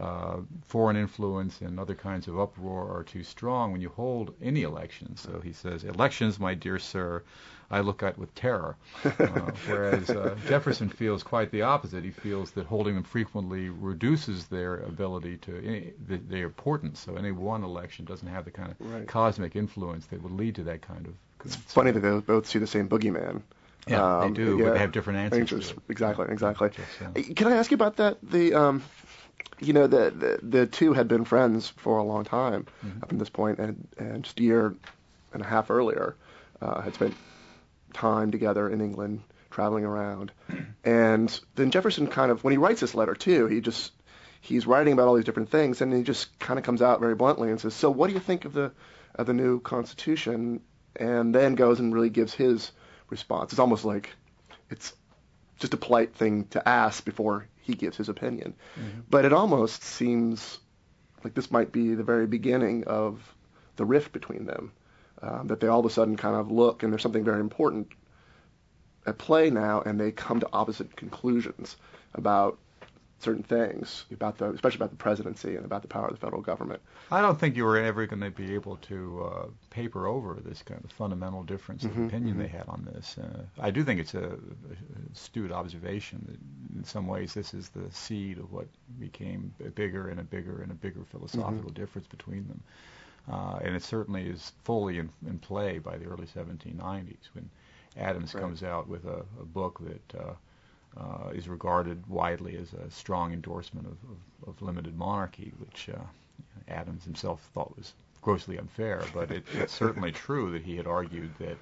uh, 0.00 0.38
foreign 0.66 0.96
influence 0.96 1.60
and 1.60 1.78
other 1.78 1.94
kinds 1.94 2.26
of 2.26 2.38
uproar 2.38 2.90
are 2.90 3.04
too 3.04 3.22
strong 3.22 3.72
when 3.72 3.80
you 3.80 3.88
hold 3.90 4.34
any 4.42 4.62
elections. 4.62 5.20
So 5.20 5.40
he 5.40 5.52
says, 5.52 5.84
elections, 5.84 6.40
my 6.40 6.54
dear 6.54 6.78
sir, 6.78 7.22
I 7.70 7.80
look 7.80 8.02
at 8.02 8.18
with 8.18 8.34
terror. 8.34 8.76
Uh, 9.04 9.10
whereas 9.66 10.10
uh, 10.10 10.36
Jefferson 10.46 10.88
feels 10.88 11.22
quite 11.22 11.50
the 11.50 11.62
opposite. 11.62 12.04
He 12.04 12.10
feels 12.10 12.50
that 12.52 12.66
holding 12.66 12.94
them 12.94 13.04
frequently 13.04 13.68
reduces 13.68 14.46
their 14.46 14.76
ability 14.80 15.38
to 15.38 15.58
any, 15.58 15.92
the, 16.06 16.16
their 16.16 16.44
importance. 16.44 17.00
So 17.00 17.16
any 17.16 17.32
one 17.32 17.62
election 17.62 18.04
doesn't 18.04 18.28
have 18.28 18.44
the 18.44 18.50
kind 18.50 18.72
of 18.72 18.92
right. 18.92 19.06
cosmic 19.06 19.56
influence 19.56 20.06
that 20.06 20.22
would 20.22 20.32
lead 20.32 20.56
to 20.56 20.64
that 20.64 20.82
kind 20.82 21.06
of. 21.06 21.14
It's 21.44 21.56
funny 21.56 21.90
that 21.90 22.00
they 22.00 22.18
both 22.20 22.46
see 22.46 22.58
the 22.58 22.66
same 22.66 22.88
boogeyman. 22.88 23.42
Yeah, 23.86 24.20
um, 24.20 24.32
they 24.32 24.44
do, 24.44 24.56
yeah. 24.56 24.64
but 24.64 24.72
they 24.72 24.78
have 24.78 24.92
different 24.92 25.34
answers. 25.34 25.74
Exactly, 25.88 26.26
exactly. 26.30 26.70
Just, 26.70 27.02
uh, 27.02 27.34
Can 27.34 27.48
I 27.48 27.56
ask 27.56 27.70
you 27.70 27.74
about 27.74 27.96
that? 27.96 28.16
The 28.22 28.54
um, 28.54 28.82
you 29.60 29.72
know, 29.72 29.86
the, 29.86 30.10
the 30.10 30.38
the 30.42 30.66
two 30.66 30.92
had 30.92 31.08
been 31.08 31.24
friends 31.24 31.68
for 31.68 31.98
a 31.98 32.04
long 32.04 32.24
time 32.24 32.66
mm-hmm. 32.84 33.02
up 33.02 33.08
to 33.10 33.16
this 33.16 33.30
point, 33.30 33.58
and 33.58 33.88
and 33.98 34.24
just 34.24 34.40
a 34.40 34.42
year 34.42 34.74
and 35.32 35.42
a 35.42 35.46
half 35.46 35.70
earlier, 35.70 36.16
uh, 36.60 36.80
had 36.80 36.94
spent 36.94 37.14
time 37.92 38.30
together 38.30 38.68
in 38.68 38.80
England 38.80 39.22
traveling 39.50 39.84
around. 39.84 40.32
And 40.86 41.40
then 41.54 41.70
Jefferson 41.70 42.08
kind 42.08 42.30
of, 42.30 42.44
when 42.44 42.52
he 42.52 42.58
writes 42.58 42.82
this 42.82 42.94
letter 42.94 43.14
too, 43.14 43.46
he 43.46 43.62
just 43.62 43.92
he's 44.42 44.66
writing 44.66 44.92
about 44.92 45.08
all 45.08 45.14
these 45.14 45.24
different 45.24 45.50
things, 45.50 45.80
and 45.80 45.94
he 45.94 46.02
just 46.02 46.38
kind 46.38 46.58
of 46.58 46.64
comes 46.64 46.82
out 46.82 47.00
very 47.00 47.14
bluntly 47.14 47.50
and 47.50 47.58
says, 47.58 47.72
"So 47.72 47.90
what 47.90 48.08
do 48.08 48.12
you 48.12 48.20
think 48.20 48.44
of 48.44 48.52
the 48.52 48.70
of 49.14 49.26
the 49.26 49.32
new 49.32 49.60
Constitution?" 49.60 50.60
And 50.96 51.34
then 51.34 51.54
goes 51.54 51.80
and 51.80 51.94
really 51.94 52.10
gives 52.10 52.34
his 52.34 52.70
response. 53.08 53.52
It's 53.52 53.58
almost 53.58 53.86
like 53.86 54.10
it's 54.68 54.92
just 55.58 55.72
a 55.72 55.78
polite 55.78 56.14
thing 56.14 56.44
to 56.48 56.68
ask 56.68 57.02
before 57.04 57.48
he 57.64 57.74
gives 57.74 57.96
his 57.96 58.08
opinion. 58.08 58.54
Mm-hmm. 58.78 59.00
But 59.10 59.24
it 59.24 59.32
almost 59.32 59.82
seems 59.82 60.58
like 61.24 61.34
this 61.34 61.50
might 61.50 61.72
be 61.72 61.94
the 61.94 62.04
very 62.04 62.26
beginning 62.26 62.84
of 62.84 63.34
the 63.76 63.84
rift 63.84 64.12
between 64.12 64.44
them. 64.46 64.72
Um, 65.22 65.46
that 65.46 65.60
they 65.60 65.68
all 65.68 65.80
of 65.80 65.86
a 65.86 65.90
sudden 65.90 66.16
kind 66.16 66.36
of 66.36 66.50
look 66.50 66.82
and 66.82 66.92
there's 66.92 67.00
something 67.00 67.24
very 67.24 67.40
important 67.40 67.88
at 69.06 69.16
play 69.16 69.48
now, 69.50 69.80
and 69.80 69.98
they 69.98 70.10
come 70.10 70.40
to 70.40 70.48
opposite 70.52 70.96
conclusions 70.96 71.76
about 72.14 72.58
certain 73.18 73.42
things 73.42 74.04
about 74.12 74.38
the, 74.38 74.50
especially 74.50 74.76
about 74.76 74.90
the 74.90 74.96
presidency 74.96 75.56
and 75.56 75.64
about 75.64 75.82
the 75.82 75.88
power 75.88 76.06
of 76.06 76.14
the 76.14 76.20
federal 76.20 76.42
government. 76.42 76.80
I 77.10 77.22
don't 77.22 77.38
think 77.38 77.56
you 77.56 77.64
were 77.64 77.78
ever 77.78 78.06
going 78.06 78.20
to 78.20 78.30
be 78.30 78.54
able 78.54 78.76
to 78.76 79.24
uh, 79.24 79.46
paper 79.70 80.06
over 80.06 80.38
this 80.44 80.62
kind 80.62 80.82
of 80.84 80.92
fundamental 80.92 81.42
difference 81.42 81.84
mm-hmm, 81.84 82.02
of 82.02 82.08
opinion 82.08 82.34
mm-hmm. 82.34 82.42
they 82.42 82.48
had 82.48 82.68
on 82.68 82.88
this. 82.92 83.16
Uh, 83.18 83.44
I 83.60 83.70
do 83.70 83.82
think 83.82 84.00
it's 84.00 84.14
a, 84.14 84.24
a 84.24 85.12
astute 85.12 85.52
observation 85.52 86.24
that 86.28 86.78
in 86.78 86.84
some 86.84 87.06
ways 87.06 87.34
this 87.34 87.54
is 87.54 87.70
the 87.70 87.90
seed 87.90 88.38
of 88.38 88.52
what 88.52 88.66
became 88.98 89.54
a 89.64 89.70
bigger 89.70 90.08
and 90.08 90.20
a 90.20 90.24
bigger 90.24 90.62
and 90.62 90.70
a 90.70 90.74
bigger 90.74 91.04
philosophical 91.10 91.70
mm-hmm. 91.70 91.80
difference 91.80 92.06
between 92.06 92.46
them. 92.48 92.62
Uh, 93.30 93.58
and 93.62 93.74
it 93.74 93.82
certainly 93.82 94.26
is 94.26 94.52
fully 94.64 94.98
in, 94.98 95.08
in 95.26 95.38
play 95.38 95.78
by 95.78 95.96
the 95.96 96.04
early 96.04 96.26
1790s 96.26 97.28
when 97.32 97.48
Adams 97.96 98.34
right. 98.34 98.40
comes 98.40 98.62
out 98.62 98.86
with 98.86 99.04
a, 99.06 99.24
a 99.40 99.44
book 99.44 99.80
that 99.80 100.20
uh, 100.20 100.32
is 101.32 101.48
regarded 101.48 102.06
widely 102.06 102.56
as 102.56 102.72
a 102.72 102.90
strong 102.90 103.32
endorsement 103.32 103.86
of, 103.86 103.96
of, 104.10 104.48
of 104.48 104.62
limited 104.62 104.96
monarchy, 104.96 105.52
which 105.58 105.88
uh, 105.88 105.98
Adams 106.68 107.04
himself 107.04 107.48
thought 107.52 107.76
was 107.76 107.94
grossly 108.22 108.58
unfair. 108.58 109.02
But 109.12 109.30
it, 109.30 109.44
it's 109.54 109.72
certainly 109.72 110.12
true 110.26 110.52
that 110.52 110.62
he 110.62 110.76
had 110.76 110.86
argued 110.86 111.30
that. 111.38 111.56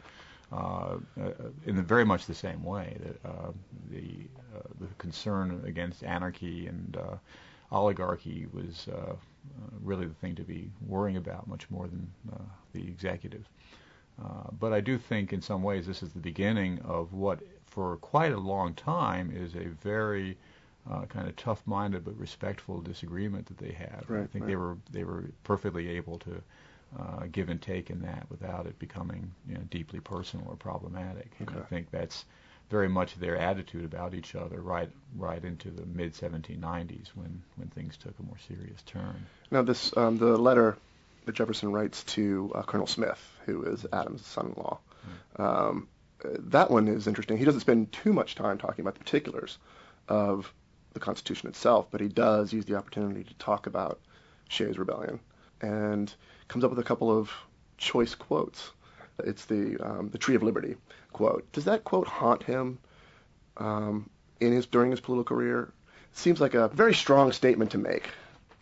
Uh, 0.52 0.98
uh 1.18 1.30
in 1.64 1.76
the, 1.76 1.82
very 1.82 2.04
much 2.04 2.26
the 2.26 2.34
same 2.34 2.62
way 2.62 2.94
that 3.00 3.30
uh, 3.30 3.52
the 3.90 4.28
uh, 4.54 4.60
the 4.80 4.86
concern 4.98 5.62
against 5.64 6.04
anarchy 6.04 6.66
and 6.66 6.98
oligarchy 7.70 8.46
was 8.52 8.86
really 9.82 10.04
the 10.04 10.12
thing 10.12 10.34
to 10.34 10.42
be 10.42 10.70
worrying 10.86 11.16
about 11.16 11.48
much 11.48 11.70
more 11.70 11.88
than 11.88 12.06
the 12.74 12.82
executive. 12.82 13.48
but 14.60 14.74
I 14.74 14.82
do 14.82 14.98
think 14.98 15.32
in 15.32 15.40
some 15.40 15.62
ways 15.62 15.86
this 15.86 16.02
is 16.02 16.12
the 16.12 16.20
beginning 16.20 16.80
of 16.84 17.14
what 17.14 17.40
for 17.72 17.96
quite 17.98 18.32
a 18.32 18.38
long 18.38 18.74
time 18.74 19.32
is 19.34 19.54
a 19.54 19.68
very 19.82 20.36
uh, 20.90 21.06
kind 21.06 21.26
of 21.26 21.34
tough-minded 21.36 22.04
but 22.04 22.18
respectful 22.18 22.80
disagreement 22.80 23.46
that 23.46 23.56
they 23.58 23.72
had. 23.72 24.04
Right, 24.08 24.24
I 24.24 24.26
think 24.26 24.44
right. 24.44 24.48
they 24.48 24.56
were 24.56 24.76
they 24.90 25.04
were 25.04 25.24
perfectly 25.42 25.88
able 25.90 26.18
to 26.20 26.42
uh, 26.98 27.24
give 27.30 27.48
and 27.48 27.62
take 27.62 27.88
in 27.88 28.02
that 28.02 28.26
without 28.28 28.66
it 28.66 28.78
becoming 28.78 29.32
you 29.48 29.54
know, 29.54 29.62
deeply 29.70 30.00
personal 30.00 30.46
or 30.48 30.56
problematic. 30.56 31.30
Okay. 31.40 31.54
And 31.54 31.62
I 31.62 31.66
think 31.66 31.90
that's 31.90 32.26
very 32.68 32.88
much 32.88 33.14
their 33.16 33.36
attitude 33.36 33.84
about 33.84 34.14
each 34.14 34.34
other 34.34 34.60
right 34.60 34.90
right 35.16 35.42
into 35.44 35.70
the 35.70 35.86
mid 35.86 36.14
1790s 36.14 37.08
when 37.14 37.42
when 37.56 37.68
things 37.68 37.96
took 37.96 38.18
a 38.18 38.22
more 38.22 38.38
serious 38.48 38.82
turn. 38.82 39.26
Now 39.50 39.62
this 39.62 39.96
um, 39.96 40.18
the 40.18 40.36
letter 40.36 40.76
that 41.24 41.34
Jefferson 41.34 41.72
writes 41.72 42.02
to 42.04 42.52
uh, 42.54 42.62
Colonel 42.62 42.86
Smith, 42.86 43.20
who 43.46 43.62
is 43.62 43.86
Adams' 43.92 44.26
son-in-law. 44.26 44.78
Mm. 45.38 45.44
Um, 45.44 45.88
that 46.24 46.70
one 46.70 46.88
is 46.88 47.06
interesting. 47.06 47.38
He 47.38 47.44
doesn't 47.44 47.60
spend 47.60 47.92
too 47.92 48.12
much 48.12 48.34
time 48.34 48.58
talking 48.58 48.82
about 48.82 48.94
the 48.94 49.04
particulars 49.04 49.58
of 50.08 50.52
the 50.92 51.00
Constitution 51.00 51.48
itself, 51.48 51.86
but 51.90 52.00
he 52.00 52.08
does 52.08 52.52
use 52.52 52.64
the 52.64 52.76
opportunity 52.76 53.24
to 53.24 53.34
talk 53.34 53.66
about 53.66 54.00
Shays' 54.48 54.78
Rebellion 54.78 55.20
and 55.60 56.12
comes 56.48 56.64
up 56.64 56.70
with 56.70 56.78
a 56.78 56.84
couple 56.84 57.10
of 57.10 57.30
choice 57.78 58.14
quotes. 58.14 58.70
It's 59.18 59.44
the 59.44 59.78
um, 59.78 60.08
the 60.10 60.18
Tree 60.18 60.34
of 60.34 60.42
Liberty 60.42 60.76
quote. 61.12 61.50
Does 61.52 61.64
that 61.64 61.84
quote 61.84 62.06
haunt 62.06 62.42
him 62.42 62.78
um, 63.56 64.08
in 64.40 64.52
his 64.52 64.66
during 64.66 64.90
his 64.90 65.00
political 65.00 65.36
career? 65.36 65.72
Seems 66.12 66.40
like 66.40 66.54
a 66.54 66.68
very 66.68 66.94
strong 66.94 67.32
statement 67.32 67.70
to 67.70 67.78
make, 67.78 68.08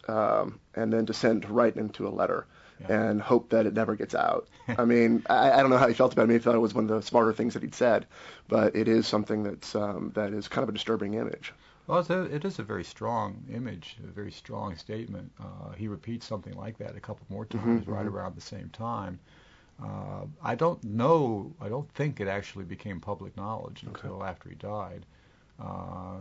um, 0.08 0.60
and 0.74 0.92
then 0.92 1.06
to 1.06 1.14
send 1.14 1.48
right 1.48 1.74
into 1.74 2.06
a 2.06 2.10
letter 2.10 2.46
yeah. 2.80 3.08
and 3.08 3.20
hope 3.20 3.50
that 3.50 3.66
it 3.66 3.74
never 3.74 3.96
gets 3.96 4.14
out. 4.14 4.48
I 4.78 4.84
mean, 4.84 5.24
I, 5.28 5.52
I 5.52 5.60
don't 5.60 5.70
know 5.70 5.78
how 5.78 5.88
he 5.88 5.94
felt 5.94 6.12
about 6.12 6.24
it. 6.24 6.26
Maybe 6.28 6.38
he 6.38 6.44
thought 6.44 6.54
it 6.54 6.60
was 6.60 6.74
one 6.74 6.84
of 6.84 6.90
the 6.90 7.02
smarter 7.02 7.32
things 7.32 7.54
that 7.54 7.62
he'd 7.62 7.74
said, 7.74 8.06
but 8.48 8.74
it 8.74 8.88
is 8.88 9.06
something 9.06 9.42
that's 9.42 9.74
um, 9.74 10.12
that 10.14 10.32
is 10.32 10.48
kind 10.48 10.62
of 10.62 10.68
a 10.68 10.72
disturbing 10.72 11.14
image. 11.14 11.52
Well, 11.86 11.98
it's 11.98 12.10
a, 12.10 12.22
it 12.22 12.44
is 12.44 12.58
a 12.58 12.62
very 12.62 12.84
strong 12.84 13.44
image, 13.52 13.96
a 14.04 14.06
very 14.06 14.30
strong 14.30 14.76
statement. 14.76 15.32
Uh, 15.40 15.72
he 15.76 15.88
repeats 15.88 16.24
something 16.26 16.54
like 16.54 16.78
that 16.78 16.96
a 16.96 17.00
couple 17.00 17.26
more 17.28 17.44
times 17.44 17.82
mm-hmm, 17.82 17.92
right 17.92 18.06
mm-hmm. 18.06 18.16
around 18.16 18.36
the 18.36 18.40
same 18.40 18.68
time. 18.68 19.18
Uh, 19.82 20.26
I 20.42 20.54
don't 20.54 20.82
know. 20.84 21.52
I 21.60 21.68
don't 21.68 21.90
think 21.92 22.20
it 22.20 22.28
actually 22.28 22.64
became 22.64 23.00
public 23.00 23.36
knowledge 23.36 23.82
okay. 23.82 23.92
until 23.94 24.22
after 24.22 24.50
he 24.50 24.54
died. 24.54 25.04
Uh, 25.58 26.18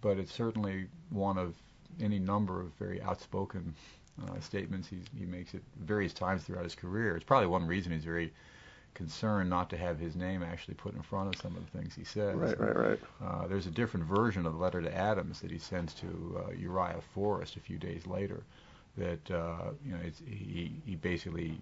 but 0.00 0.18
it's 0.18 0.32
certainly 0.32 0.86
one 1.10 1.38
of 1.38 1.54
any 2.00 2.18
number 2.18 2.60
of 2.60 2.72
very 2.74 3.00
outspoken 3.00 3.74
uh, 4.22 4.40
statements 4.40 4.88
he, 4.88 4.98
he 5.18 5.26
makes 5.26 5.54
at 5.54 5.60
various 5.80 6.12
times 6.12 6.42
throughout 6.42 6.64
his 6.64 6.74
career. 6.74 7.16
It's 7.16 7.24
probably 7.24 7.48
one 7.48 7.66
reason 7.66 7.92
he's 7.92 8.04
very 8.04 8.32
concerned 8.94 9.50
not 9.50 9.68
to 9.70 9.76
have 9.76 9.98
his 9.98 10.16
name 10.16 10.42
actually 10.42 10.74
put 10.74 10.94
in 10.94 11.02
front 11.02 11.34
of 11.34 11.40
some 11.40 11.54
of 11.54 11.62
the 11.64 11.78
things 11.78 11.94
he 11.94 12.04
says. 12.04 12.34
Right, 12.34 12.58
right, 12.58 12.76
right. 12.76 13.00
Uh, 13.22 13.46
there's 13.46 13.66
a 13.66 13.70
different 13.70 14.06
version 14.06 14.46
of 14.46 14.54
the 14.54 14.58
letter 14.58 14.80
to 14.80 14.94
Adams 14.94 15.40
that 15.40 15.50
he 15.50 15.58
sends 15.58 15.92
to 15.94 16.42
uh, 16.46 16.52
Uriah 16.52 17.00
Forrest 17.14 17.56
a 17.56 17.60
few 17.60 17.78
days 17.78 18.06
later. 18.06 18.42
That 18.96 19.30
uh, 19.30 19.72
you 19.84 19.92
know, 19.92 19.98
it's, 20.02 20.22
he 20.26 20.72
he 20.86 20.96
basically 20.96 21.60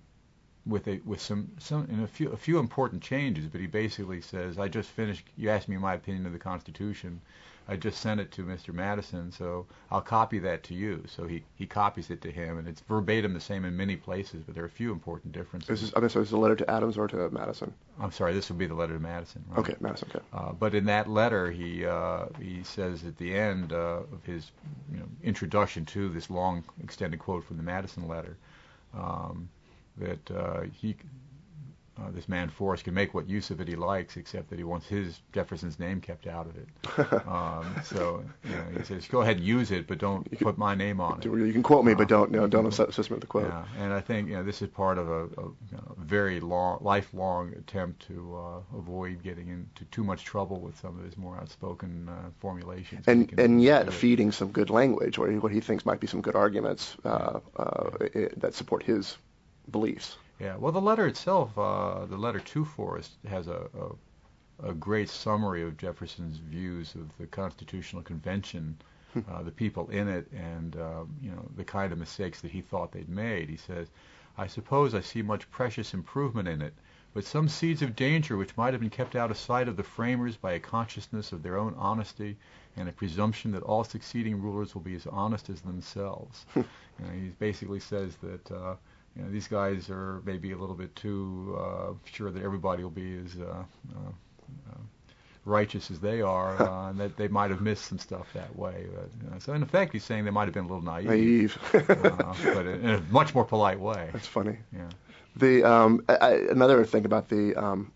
with 0.67 0.89
a 0.89 1.01
with 1.05 1.21
some 1.21 1.51
some 1.59 1.87
in 1.91 2.01
a 2.03 2.07
few 2.07 2.31
a 2.31 2.37
few 2.37 2.59
important 2.59 3.03
changes, 3.03 3.47
but 3.47 3.61
he 3.61 3.67
basically 3.67 4.21
says, 4.21 4.59
I 4.59 4.69
just 4.69 4.91
finished. 4.91 5.27
You 5.37 5.51
asked 5.51 5.69
me 5.69 5.77
my 5.77 5.95
opinion 5.95 6.27
of 6.27 6.33
the 6.33 6.39
Constitution. 6.39 7.21
I 7.67 7.77
just 7.77 8.01
sent 8.01 8.21
it 8.21 8.31
to 8.33 8.43
Mr. 8.43 8.75
Madison, 8.75 9.33
so 9.33 9.67
I'll 9.91 10.03
copy 10.03 10.39
that 10.41 10.63
to 10.65 10.75
you. 10.75 11.03
So 11.07 11.27
he, 11.27 11.45
he 11.57 11.67
copies 11.67 12.11
it 12.11 12.21
to 12.21 12.31
him, 12.31 12.59
and 12.59 12.69
it's 12.69 12.83
verbatim 12.83 13.33
the 13.33 13.41
same 13.41 13.65
in 13.65 13.75
many 13.75 13.97
places, 13.97 14.43
but 14.45 14.55
there 14.55 14.65
are 14.65 14.67
a 14.67 14.71
few 14.71 14.93
important 14.93 15.33
differences. 15.33 15.69
This 15.69 15.83
is, 15.83 15.95
okay, 15.95 16.09
so 16.09 16.21
is 16.21 16.33
a 16.33 16.37
letter 16.37 16.57
to 16.57 16.71
Adams 16.71 16.99
or 16.99 17.09
to 17.09 17.31
Madison? 17.31 17.73
I'm 17.99 18.13
sorry, 18.13 18.35
this 18.35 18.51
would 18.51 18.59
be 18.59 18.67
the 18.67 18.75
letter 18.75 18.93
to 18.93 19.01
Madison. 19.01 19.45
Right? 19.49 19.61
Okay, 19.61 19.77
Madison. 19.81 20.09
Okay. 20.15 20.25
Uh, 20.35 20.53
but 20.53 20.75
in 20.75 20.85
that 20.87 21.09
letter, 21.09 21.51
he 21.51 21.87
uh, 21.87 22.27
he 22.39 22.63
says 22.65 23.03
at 23.07 23.17
the 23.17 23.35
end 23.35 23.73
uh, 23.73 24.03
of 24.13 24.23
his 24.25 24.51
you 24.93 24.99
know, 24.99 25.07
introduction 25.23 25.87
to 25.87 26.11
this 26.11 26.29
long 26.29 26.65
extended 26.83 27.19
quote 27.19 27.45
from 27.45 27.57
the 27.57 27.63
Madison 27.63 28.07
letter 28.07 28.37
um, 28.93 29.49
that 29.99 30.31
uh, 30.31 30.63
he 30.73 30.97
uh, 31.97 32.11
this 32.11 32.29
man 32.29 32.49
Forrest 32.49 32.85
can 32.85 32.95
make 32.95 33.15
what 33.15 33.29
use 33.29 33.51
of 33.51 33.61
it 33.61 33.69
he 33.69 33.77
likes, 33.77 34.17
except 34.17 34.51
that 34.51 34.59
he 34.59 34.65
wants 34.65 34.89
his 34.89 35.21
Jefferson's 35.33 35.79
name 35.79 36.01
kept 36.01 36.27
out 36.27 36.47
of 36.47 36.57
it. 36.57 37.27
um, 37.29 37.77
so 37.85 38.25
you 38.45 38.51
know, 38.51 38.65
he 38.79 38.85
says, 38.85 39.07
"Go 39.07 39.21
ahead 39.21 39.37
and 39.37 39.47
use 39.47 39.71
it, 39.71 39.87
but 39.87 39.99
don't 39.99 40.27
you 40.31 40.39
put 40.39 40.55
can, 40.55 40.59
my 40.61 40.75
name 40.75 41.01
on 41.01 41.19
it." 41.19 41.25
You 41.25 41.53
can 41.53 41.63
quote 41.63 41.85
me, 41.85 41.93
uh, 41.93 41.97
but 41.97 42.09
don't 42.09 42.33
you 42.33 42.39
know, 42.39 42.49
don't 42.49 42.67
assist 42.67 43.11
me 43.11 43.15
with 43.15 43.21
the 43.21 43.29
quote. 43.29 43.47
Yeah, 43.47 43.65
and 43.79 43.93
I 43.93 44.01
think 44.01 44.29
you 44.29 44.35
know, 44.35 44.43
this 44.43 44.61
is 44.61 44.69
part 44.69 44.99
of 44.99 45.09
a, 45.09 45.25
a 45.25 45.45
you 45.45 45.73
know, 45.73 45.95
very 45.99 46.41
long, 46.41 46.79
lifelong 46.81 47.53
attempt 47.55 48.05
to 48.09 48.37
uh, 48.37 48.77
avoid 48.77 49.23
getting 49.23 49.49
into 49.49 49.85
too 49.87 50.03
much 50.03 50.25
trouble 50.25 50.61
with 50.61 50.79
some 50.81 50.99
of 50.99 51.05
his 51.05 51.17
more 51.17 51.37
outspoken 51.37 52.09
uh, 52.09 52.31
formulations. 52.41 53.07
And 53.07 53.33
and 53.39 53.63
yet 53.63 53.93
feeding 53.93 54.33
some 54.33 54.49
good 54.51 54.71
language, 54.71 55.17
or 55.17 55.31
what 55.35 55.53
he 55.53 55.61
thinks 55.61 55.87
might 55.87 56.01
be 56.01 56.09
some 56.09 56.23
good 56.23 56.35
arguments 56.35 56.97
uh, 57.05 57.39
uh, 57.57 57.91
it, 58.01 58.41
that 58.41 58.55
support 58.55 58.83
his 58.83 59.17
beliefs. 59.71 60.17
Yeah, 60.41 60.57
well, 60.57 60.73
the 60.73 60.81
letter 60.81 61.07
itself, 61.07 61.57
uh, 61.57 62.07
the 62.07 62.17
letter 62.17 62.41
to 62.41 62.65
Forrest, 62.65 63.13
has 63.29 63.47
a, 63.47 63.69
a, 64.61 64.71
a, 64.71 64.75
great 64.75 65.09
summary 65.09 65.63
of 65.63 65.77
Jefferson's 65.77 66.39
views 66.39 66.97
of 66.97 67.17
the 67.19 67.27
Constitutional 67.29 68.03
Convention, 68.03 68.77
hmm. 69.13 69.21
uh, 69.31 69.43
the 69.43 69.53
people 69.53 69.89
in 69.91 70.09
it, 70.09 70.31
and 70.33 70.77
uh, 70.77 71.05
you 71.23 71.31
know 71.31 71.49
the 71.57 71.65
kind 71.65 71.93
of 71.93 71.99
mistakes 71.99 72.41
that 72.41 72.51
he 72.51 72.61
thought 72.61 72.91
they'd 72.91 73.09
made. 73.09 73.49
He 73.49 73.57
says, 73.57 73.89
"I 74.37 74.49
suppose 74.49 74.93
I 74.93 75.03
see 75.03 75.23
much 75.23 75.49
precious 75.53 75.95
improvement 75.95 76.49
in 76.49 76.61
it, 76.61 76.75
but 77.13 77.25
some 77.25 77.49
seeds 77.49 77.81
of 77.81 77.95
danger 77.95 78.37
which 78.37 78.57
might 78.57 78.75
have 78.75 78.81
been 78.81 78.91
kept 78.91 79.15
out 79.15 79.31
of 79.31 79.37
sight 79.37 79.69
of 79.69 79.77
the 79.77 79.85
framers 79.85 80.37
by 80.37 80.53
a 80.55 80.61
consciousness 80.61 81.31
of 81.31 81.45
their 81.45 81.57
own 81.57 81.75
honesty 81.79 82.37
and 82.77 82.89
a 82.89 82.93
presumption 82.93 83.53
that 83.53 83.63
all 83.63 83.85
succeeding 83.85 84.43
rulers 84.43 84.75
will 84.75 84.83
be 84.83 84.97
as 84.97 85.07
honest 85.07 85.49
as 85.49 85.61
themselves." 85.61 86.45
you 86.57 86.65
know, 86.99 87.13
he 87.13 87.29
basically 87.39 87.79
says 87.79 88.17
that 88.17 88.51
uh, 88.51 88.75
you 89.17 89.23
know, 89.23 89.31
these 89.31 89.49
guys 89.49 89.91
are 89.91 90.21
maybe 90.25 90.53
a 90.53 90.57
little 90.57 90.75
bit 90.75 90.95
too 90.97 91.59
uh, 91.61 91.93
sure 92.05 92.31
that 92.31 92.43
everybody 92.43 92.83
will 92.83 92.91
be 92.91 93.19
as 93.19 93.37
uh, 93.41 93.45
uh, 93.45 94.09
uh 94.71 94.79
righteous 95.45 95.91
as 95.91 96.01
they 96.01 96.21
are, 96.21 96.61
uh, 96.69 96.91
and 96.91 96.99
that 96.99 97.17
they 97.17 97.29
might 97.29 97.51
have 97.51 97.61
missed 97.61 97.85
some 97.85 97.99
stuff 97.99 98.33
that 98.33 98.55
way. 98.57 98.87
But, 98.95 99.43
so 99.43 99.53
in 99.53 99.63
effect, 99.63 99.93
he's 99.93 100.05
saying 100.05 100.25
they 100.25 100.31
might 100.31 100.47
have 100.47 100.55
been 100.55 100.65
a 100.65 100.69
little 100.69 100.83
naive, 100.83 101.07
naive, 101.07 101.59
uh, 101.75 102.35
but 102.45 102.67
in 102.67 102.91
a 102.91 103.01
much 103.11 103.35
more 103.35 103.45
polite 103.45 103.79
way. 103.79 104.11
That's 104.13 104.27
funny. 104.27 104.59
Yeah. 104.73 104.89
The 105.37 105.65
um, 105.65 106.05
I, 106.09 106.33
another 106.51 106.85
thing 106.85 107.05
about 107.05 107.29
the 107.29 107.55
um, 107.57 107.93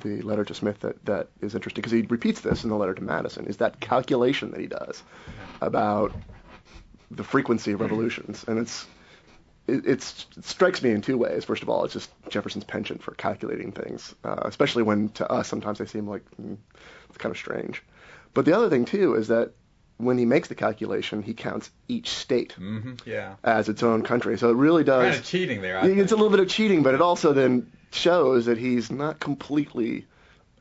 the 0.00 0.22
letter 0.22 0.44
to 0.44 0.54
Smith 0.54 0.80
that, 0.80 1.04
that 1.04 1.28
is 1.40 1.54
interesting 1.54 1.82
because 1.82 1.92
he 1.92 2.02
repeats 2.02 2.40
this 2.40 2.62
in 2.62 2.70
the 2.70 2.76
letter 2.76 2.94
to 2.94 3.02
Madison 3.02 3.46
is 3.46 3.56
that 3.56 3.80
calculation 3.80 4.52
that 4.52 4.60
he 4.60 4.66
does 4.66 5.02
about 5.60 6.12
the 7.10 7.24
frequency 7.24 7.72
of 7.72 7.80
revolutions, 7.80 8.44
and 8.46 8.58
it's 8.58 8.86
it, 9.68 9.86
it's, 9.86 10.26
it 10.36 10.44
strikes 10.44 10.82
me 10.82 10.90
in 10.90 11.02
two 11.02 11.18
ways. 11.18 11.44
First 11.44 11.62
of 11.62 11.68
all, 11.68 11.84
it's 11.84 11.94
just 11.94 12.10
Jefferson's 12.28 12.64
penchant 12.64 13.02
for 13.02 13.12
calculating 13.14 13.72
things, 13.72 14.14
uh, 14.24 14.40
especially 14.44 14.82
when 14.82 15.10
to 15.10 15.30
us 15.30 15.46
sometimes 15.48 15.78
they 15.78 15.86
seem 15.86 16.08
like 16.08 16.24
mm, 16.40 16.56
it's 17.08 17.18
kind 17.18 17.30
of 17.30 17.36
strange. 17.38 17.82
But 18.34 18.44
the 18.44 18.56
other 18.56 18.68
thing 18.70 18.84
too 18.84 19.14
is 19.14 19.28
that 19.28 19.52
when 19.98 20.16
he 20.16 20.24
makes 20.24 20.46
the 20.48 20.54
calculation, 20.54 21.22
he 21.22 21.34
counts 21.34 21.70
each 21.88 22.08
state 22.10 22.54
Mm-hmm. 22.58 22.94
Yeah. 23.04 23.34
as 23.42 23.68
its 23.68 23.82
own 23.82 24.02
country. 24.02 24.38
So 24.38 24.50
it 24.50 24.54
really 24.56 24.84
does. 24.84 25.04
Kind 25.06 25.16
of 25.16 25.24
cheating 25.26 25.60
there. 25.60 25.78
I 25.78 25.86
it's 25.86 25.96
think. 25.96 26.10
a 26.12 26.14
little 26.14 26.30
bit 26.30 26.40
of 26.40 26.48
cheating, 26.48 26.82
but 26.84 26.94
it 26.94 27.00
also 27.00 27.32
then 27.32 27.70
shows 27.90 28.46
that 28.46 28.58
he's 28.58 28.90
not 28.90 29.18
completely 29.18 30.06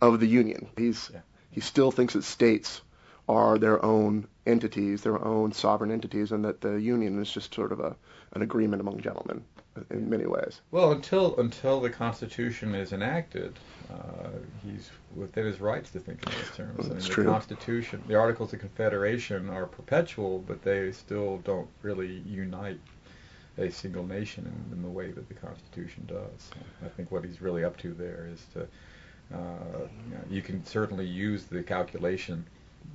of 0.02 0.20
the 0.20 0.28
union. 0.28 0.70
He's 0.78 1.10
Yeah. 1.14 1.20
he 1.52 1.62
still 1.62 1.92
thinks 1.92 2.14
that 2.14 2.24
states 2.24 2.82
are 3.30 3.58
their 3.60 3.84
own 3.84 4.28
entities, 4.48 5.02
their 5.02 5.24
own 5.24 5.52
sovereign 5.52 5.92
entities, 5.92 6.32
and 6.32 6.44
that 6.46 6.62
the 6.62 6.80
union 6.82 7.22
is 7.22 7.32
just 7.32 7.54
sort 7.54 7.72
of 7.72 7.80
a 7.80 7.96
an 8.34 8.42
agreement 8.42 8.82
among 8.82 9.00
gentlemen 9.00 9.44
in 9.90 10.10
many 10.10 10.26
ways. 10.26 10.62
Well, 10.72 10.92
until 10.92 11.40
until 11.40 11.80
the 11.80 11.90
Constitution 11.90 12.74
is 12.76 12.94
enacted, 12.94 13.58
uh, 13.92 14.30
he's 14.66 14.90
within 15.16 15.46
his 15.46 15.60
rights 15.60 15.92
to 15.92 16.00
think 16.00 16.26
in 16.26 16.32
those 16.34 16.56
terms. 16.56 16.80
I 16.80 16.84
mean, 16.84 16.94
That's 16.94 17.16
the. 17.16 17.24
Constitution, 17.24 18.04
the 18.08 18.16
Articles 18.16 18.54
of 18.54 18.60
Confederation 18.60 19.50
are 19.50 19.66
perpetual, 19.66 20.40
but 20.48 20.62
they 20.64 20.92
still 20.92 21.38
don't 21.40 21.70
really 21.82 22.22
unite 22.26 22.80
a 23.58 23.72
single 23.72 24.06
nation 24.06 24.46
in, 24.46 24.78
in 24.78 24.84
the 24.84 24.90
way 24.90 25.12
that 25.12 25.28
the 25.28 25.34
Constitution 25.34 26.04
does. 26.08 26.52
I 26.86 26.90
think 26.90 27.12
what 27.12 27.24
he's 27.26 27.42
really 27.42 27.64
up 27.64 27.76
to 27.78 27.94
there 27.94 28.30
is 28.32 28.46
to, 28.54 28.62
uh, 29.36 29.88
you, 30.06 30.16
know, 30.16 30.24
you 30.30 30.42
can 30.42 30.64
certainly 30.66 31.06
use 31.06 31.46
the 31.46 31.64
calculation 31.64 32.46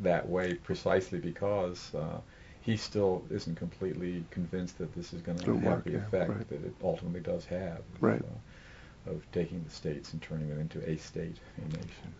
that 0.00 0.28
way 0.28 0.54
precisely 0.54 1.18
because 1.18 1.94
uh, 1.94 2.18
he 2.60 2.76
still 2.76 3.22
isn't 3.30 3.56
completely 3.56 4.24
convinced 4.30 4.78
that 4.78 4.94
this 4.94 5.12
is 5.12 5.20
going 5.20 5.38
to 5.38 5.52
have 5.54 5.62
work, 5.62 5.84
the 5.84 5.92
yeah, 5.92 5.98
effect 5.98 6.30
right. 6.30 6.48
that 6.48 6.64
it 6.64 6.74
ultimately 6.82 7.20
does 7.20 7.44
have. 7.46 7.78
of, 7.78 8.02
Right. 8.02 8.22
uh, 8.22 9.10
of 9.10 9.20
taking 9.32 9.62
the 9.64 9.70
states 9.70 10.12
and 10.12 10.22
turning 10.22 10.48
them 10.48 10.60
into 10.60 10.78
a 10.88 10.96
state, 10.96 11.36
a 11.56 11.68
nation. 11.76 12.14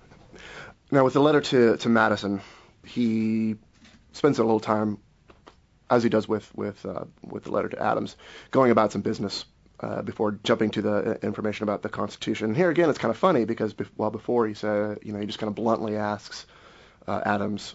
Now, 0.91 1.05
with 1.05 1.15
the 1.15 1.21
letter 1.21 1.41
to, 1.41 1.77
to 1.77 1.89
Madison, 1.89 2.41
he 2.85 3.57
spends 4.13 4.39
a 4.39 4.45
little 4.45 4.61
time, 4.61 4.99
as 5.91 6.03
he 6.03 6.09
does 6.09 6.27
with 6.29 6.53
with 6.57 6.85
uh, 6.85 7.05
with 7.23 7.45
the 7.45 7.53
letter 7.53 7.69
to 7.69 7.81
Adams, 7.83 8.17
going 8.51 8.71
about 8.71 8.93
some 8.93 9.01
business 9.03 9.45
uh, 9.81 10.03
before 10.03 10.39
jumping 10.45 10.71
to 10.71 10.83
the 10.83 11.13
uh, 11.13 11.15
information 11.23 11.63
about 11.65 11.83
the 11.83 11.89
Constitution. 11.89 12.49
And 12.49 12.57
here 12.57 12.71
again, 12.71 12.91
it's 12.91 12.99
kind 12.99 13.11
of 13.11 13.17
funny 13.17 13.45
because 13.45 13.75
bef- 13.75 13.91
while 13.97 14.11
before 14.11 14.47
he 14.47 14.55
said, 14.55 14.99
you 15.03 15.13
know, 15.13 15.21
he 15.21 15.27
just 15.27 15.39
kind 15.39 15.49
of 15.49 15.55
bluntly 15.55 15.97
asks 15.97 16.47
uh, 17.07 17.21
Adams, 17.25 17.75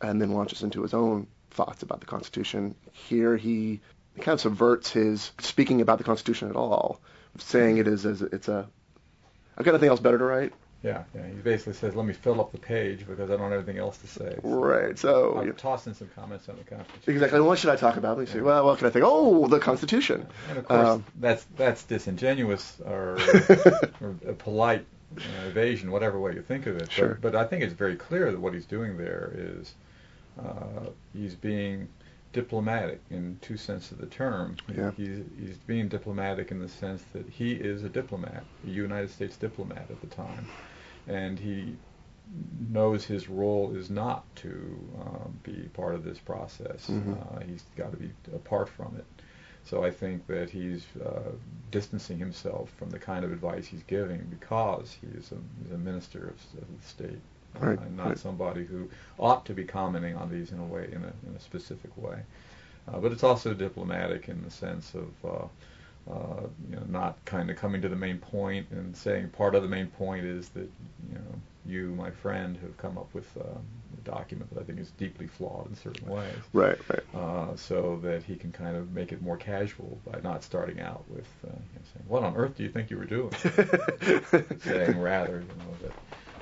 and 0.00 0.20
then 0.20 0.32
launches 0.32 0.62
into 0.62 0.82
his 0.82 0.94
own 0.94 1.26
thoughts 1.50 1.82
about 1.82 2.00
the 2.00 2.06
Constitution. 2.06 2.74
Here 2.92 3.36
he 3.36 3.80
kind 4.20 4.34
of 4.34 4.40
subverts 4.40 4.90
his 4.90 5.30
speaking 5.40 5.80
about 5.80 5.98
the 5.98 6.04
Constitution 6.04 6.48
at 6.50 6.56
all, 6.56 7.00
saying 7.38 7.78
it 7.78 7.88
is 7.88 8.04
as 8.06 8.22
it's 8.22 8.48
a. 8.48 8.68
I've 9.56 9.64
got 9.64 9.72
nothing 9.72 9.88
else 9.88 10.00
better 10.00 10.18
to 10.18 10.24
write. 10.24 10.52
Yeah, 10.84 11.02
yeah. 11.12 11.26
He 11.26 11.32
basically 11.34 11.72
says, 11.72 11.96
"Let 11.96 12.06
me 12.06 12.12
fill 12.12 12.40
up 12.40 12.52
the 12.52 12.58
page 12.58 13.04
because 13.04 13.30
I 13.30 13.36
don't 13.36 13.50
have 13.50 13.58
anything 13.58 13.78
else 13.78 13.98
to 13.98 14.06
say." 14.06 14.38
So 14.40 14.48
Right. 14.48 14.96
So 14.96 15.34
I'll 15.36 15.46
you- 15.46 15.52
toss 15.52 15.88
in 15.88 15.94
some 15.94 16.08
comments 16.14 16.48
on 16.48 16.56
the 16.56 16.62
Constitution. 16.62 17.12
Exactly. 17.14 17.40
What 17.40 17.58
should 17.58 17.70
I 17.70 17.76
talk 17.76 17.96
about? 17.96 18.16
Let 18.16 18.28
me 18.28 18.32
see. 18.32 18.40
Well, 18.40 18.64
what 18.64 18.78
can 18.78 18.86
I 18.86 18.90
think? 18.90 19.04
Oh, 19.04 19.48
the 19.48 19.58
Constitution. 19.58 20.24
And 20.48 20.58
of 20.58 20.68
course, 20.68 20.88
Um, 20.88 21.04
that's 21.18 21.44
that's 21.56 21.82
disingenuous 21.82 22.80
or, 22.86 23.18
or 24.00 24.14
a 24.28 24.34
polite 25.14 25.28
uh, 25.44 25.48
evasion, 25.48 25.90
whatever 25.90 26.18
way 26.20 26.34
you 26.34 26.42
think 26.42 26.66
of 26.66 26.76
it. 26.76 26.90
Sure. 26.90 27.18
But, 27.20 27.32
but 27.32 27.36
I 27.36 27.44
think 27.44 27.62
it's 27.62 27.74
very 27.74 27.96
clear 27.96 28.30
that 28.30 28.40
what 28.40 28.54
he's 28.54 28.66
doing 28.66 28.96
there 28.96 29.32
is 29.34 29.74
uh, 30.38 30.90
he's 31.12 31.34
being 31.34 31.88
diplomatic 32.32 33.00
in 33.10 33.38
two 33.40 33.56
senses 33.56 33.92
of 33.92 33.98
the 33.98 34.06
term. 34.06 34.56
Yeah. 34.74 34.90
He's, 34.96 35.24
he's 35.40 35.56
being 35.66 35.88
diplomatic 35.88 36.50
in 36.50 36.60
the 36.60 36.68
sense 36.68 37.02
that 37.12 37.28
he 37.28 37.52
is 37.52 37.84
a 37.84 37.88
diplomat, 37.88 38.44
a 38.66 38.70
United 38.70 39.10
States 39.10 39.36
diplomat 39.36 39.86
at 39.90 40.00
the 40.00 40.06
time, 40.08 40.46
and 41.06 41.38
he 41.38 41.76
knows 42.70 43.04
his 43.04 43.28
role 43.30 43.74
is 43.74 43.88
not 43.88 44.24
to 44.36 44.78
um, 45.00 45.38
be 45.42 45.68
part 45.72 45.94
of 45.94 46.04
this 46.04 46.18
process. 46.18 46.86
Mhm. 46.88 47.16
Uh, 47.16 47.40
he's 47.46 47.64
got 47.76 47.90
to 47.90 47.96
be 47.96 48.10
apart 48.34 48.68
from 48.68 48.94
it. 48.96 49.06
So 49.68 49.84
I 49.84 49.90
think 49.90 50.26
that 50.28 50.50
he's 50.50 50.86
uh, 51.04 51.32
distancing 51.70 52.18
himself 52.18 52.70
from 52.78 52.90
the 52.90 52.98
kind 52.98 53.24
of 53.24 53.32
advice 53.32 53.66
he's 53.66 53.82
giving 53.84 54.26
because 54.30 54.96
he 55.00 55.08
is 55.18 55.32
a, 55.32 55.36
he's 55.62 55.72
a 55.72 55.78
minister 55.78 56.20
of, 56.28 56.62
of 56.62 56.68
the 56.80 56.86
state, 56.86 57.20
uh, 57.56 57.60
Right, 57.60 57.80
and 57.80 57.96
not 57.96 58.16
right. 58.16 58.18
somebody 58.18 58.64
who 58.64 58.88
ought 59.18 59.44
to 59.46 59.54
be 59.54 59.64
commenting 59.64 60.16
on 60.16 60.30
these 60.30 60.52
in 60.52 60.58
a 60.60 60.64
way, 60.64 60.88
in 60.92 61.04
a, 61.04 61.12
in 61.28 61.36
a 61.36 61.40
specific 61.40 61.96
way. 61.96 62.20
Uh, 62.88 62.98
but 62.98 63.12
it's 63.12 63.24
also 63.24 63.54
diplomatic 63.54 64.28
in 64.28 64.42
the 64.42 64.50
sense 64.50 64.94
of 64.94 65.10
uh, 65.24 65.46
uh, 66.10 66.46
you 66.70 66.76
know 66.76 66.84
not 66.88 67.22
kind 67.24 67.50
of 67.50 67.56
coming 67.56 67.82
to 67.82 67.88
the 67.88 67.96
main 67.96 68.18
point 68.18 68.66
and 68.70 68.96
saying 68.96 69.28
part 69.30 69.54
of 69.54 69.62
the 69.62 69.68
main 69.68 69.88
point 69.88 70.24
is 70.24 70.48
that 70.50 70.70
you 71.10 71.14
know 71.16 71.40
you, 71.66 71.94
my 71.94 72.10
friend, 72.10 72.56
have 72.62 72.76
come 72.78 72.96
up 72.98 73.12
with 73.14 73.36
uh, 73.38 73.58
document 74.10 74.50
that 74.52 74.60
I 74.60 74.64
think 74.64 74.78
is 74.80 74.90
deeply 74.92 75.26
flawed 75.26 75.68
in 75.68 75.74
certain 75.76 76.08
ways 76.08 76.42
Right. 76.52 76.78
Right. 76.88 77.04
uh, 77.14 77.56
so 77.56 77.98
that 78.02 78.22
he 78.22 78.36
can 78.36 78.52
kind 78.52 78.76
of 78.76 78.92
make 78.92 79.12
it 79.12 79.22
more 79.22 79.36
casual 79.36 80.00
by 80.10 80.20
not 80.22 80.42
starting 80.44 80.80
out 80.80 81.04
with 81.08 81.28
uh, 81.46 81.50
you 81.72 81.78
know, 81.78 81.84
saying, 81.92 82.06
"What 82.08 82.22
on 82.24 82.36
earth 82.36 82.56
do 82.56 82.62
you 82.64 82.70
think 82.70 82.90
you 82.90 82.98
were 82.98 83.06
doing?" 83.18 83.32
saying 84.58 84.98
rather, 84.98 85.36
you 85.48 85.54
know, 85.62 85.76
that. 85.82 85.94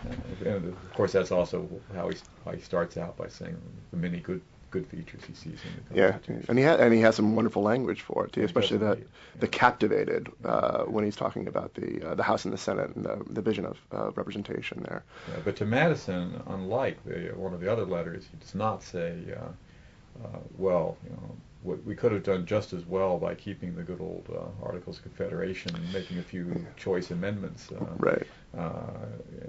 Uh, 0.07 0.51
and 0.51 0.67
of 0.67 0.93
course, 0.93 1.13
that's 1.13 1.33
also 1.33 1.69
how 1.95 2.09
he 2.11 2.17
how 2.45 2.53
he 2.53 2.61
starts 2.61 2.97
out 2.97 3.17
by 3.17 3.29
saying 3.29 3.57
the 3.91 3.97
many 3.97 4.21
good 4.21 4.43
good 4.71 4.87
features 4.87 5.21
he 5.27 5.35
sees 5.35 5.59
in 5.65 5.71
the 5.89 6.01
Yeah, 6.01 6.13
Constitution. 6.13 6.45
and 6.49 6.59
he 6.59 6.65
ha- 6.65 6.77
and 6.77 6.93
he 6.93 7.01
has 7.01 7.15
some 7.17 7.35
wonderful 7.37 7.63
language 7.63 8.03
for 8.03 8.27
it 8.27 8.33
too, 8.33 8.43
especially 8.45 8.79
the 8.79 8.93
indeed, 8.93 9.09
the 9.41 9.49
captivated 9.49 10.29
uh, 10.45 10.85
when 10.85 11.05
he's 11.05 11.17
talking 11.17 11.47
about 11.49 11.75
the 11.75 12.03
uh, 12.11 12.15
the 12.15 12.23
House 12.23 12.45
and 12.45 12.53
the 12.55 12.59
Senate 12.59 12.95
and 12.97 13.05
the, 13.05 13.25
the 13.31 13.43
vision 13.43 13.65
of 13.65 13.77
uh, 13.93 14.11
representation 14.13 14.83
there. 14.89 15.03
Yeah, 15.29 15.41
but 15.45 15.57
to 15.57 15.65
Madison, 15.65 16.43
unlike 16.49 17.03
the, 17.05 17.33
one 17.37 17.55
of 17.55 17.61
the 17.61 17.71
other 17.73 17.85
letters, 17.85 18.25
he 18.31 18.37
does 18.39 18.55
not 18.55 18.83
say, 18.83 19.15
uh, 19.37 20.25
uh, 20.25 20.39
well, 20.59 20.97
you 21.05 21.11
know, 21.11 21.37
what 21.67 21.85
we 21.85 21.97
could 21.97 22.13
have 22.13 22.23
done 22.23 22.47
just 22.47 22.73
as 22.73 22.87
well 22.87 23.19
by 23.19 23.35
keeping 23.35 23.75
the 23.75 23.83
good 23.83 24.01
old 24.01 24.25
uh, 24.33 24.65
Articles 24.65 24.99
of 24.99 25.03
Confederation 25.03 25.75
and 25.75 25.93
making 25.93 26.19
a 26.19 26.23
few 26.23 26.65
choice 26.77 27.11
amendments, 27.11 27.71
uh, 27.73 27.85
Right. 27.99 28.23
uh, 28.57 28.71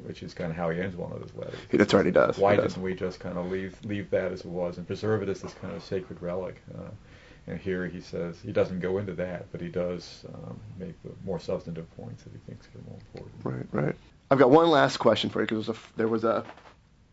which 0.04 0.24
is 0.24 0.34
kind 0.34 0.50
of 0.50 0.58
how 0.58 0.70
he 0.72 0.82
ends 0.82 0.96
one 0.96 1.12
of 1.12 1.22
his 1.22 1.34
letters. 1.36 1.60
That's 1.72 1.94
right. 1.94 2.06
He 2.06 2.12
does. 2.12 2.38
Why 2.40 2.56
he 2.56 2.62
does. 2.62 2.74
didn't 2.74 2.84
we 2.84 2.96
just 2.96 3.20
kind 3.20 3.38
of 3.38 3.52
leave 3.52 3.78
leave 3.86 4.10
that 4.10 4.32
as 4.32 4.40
it 4.42 4.48
was 4.48 4.78
and 4.78 4.88
preserve 4.88 5.22
it 5.22 5.30
as 5.30 5.42
this 5.42 5.54
kind 5.54 5.74
of 5.76 5.84
sacred 5.84 6.20
relic? 6.22 6.62
Uh, 6.76 6.90
and 7.46 7.60
here 7.60 7.86
he 7.88 8.02
says 8.02 8.42
he 8.44 8.52
doesn't 8.52 8.80
go 8.80 8.98
into 8.98 9.14
that, 9.14 9.46
but 9.52 9.62
he 9.62 9.70
does 9.70 10.26
um, 10.34 10.60
make 10.80 11.02
the 11.04 11.12
more 11.24 11.40
substantive 11.40 11.90
points 11.96 12.24
that 12.24 12.34
he 12.34 12.40
thinks 12.40 12.68
are 12.76 12.90
more 12.90 13.00
important. 13.14 13.36
Right, 13.72 13.84
right. 13.86 13.96
I've 14.32 14.40
got 14.40 14.50
one 14.50 14.70
last 14.70 14.98
question 14.98 15.30
for 15.30 15.40
you 15.42 15.48
because 15.48 15.70
there 15.96 16.10
was 16.10 16.24
a, 16.26 16.44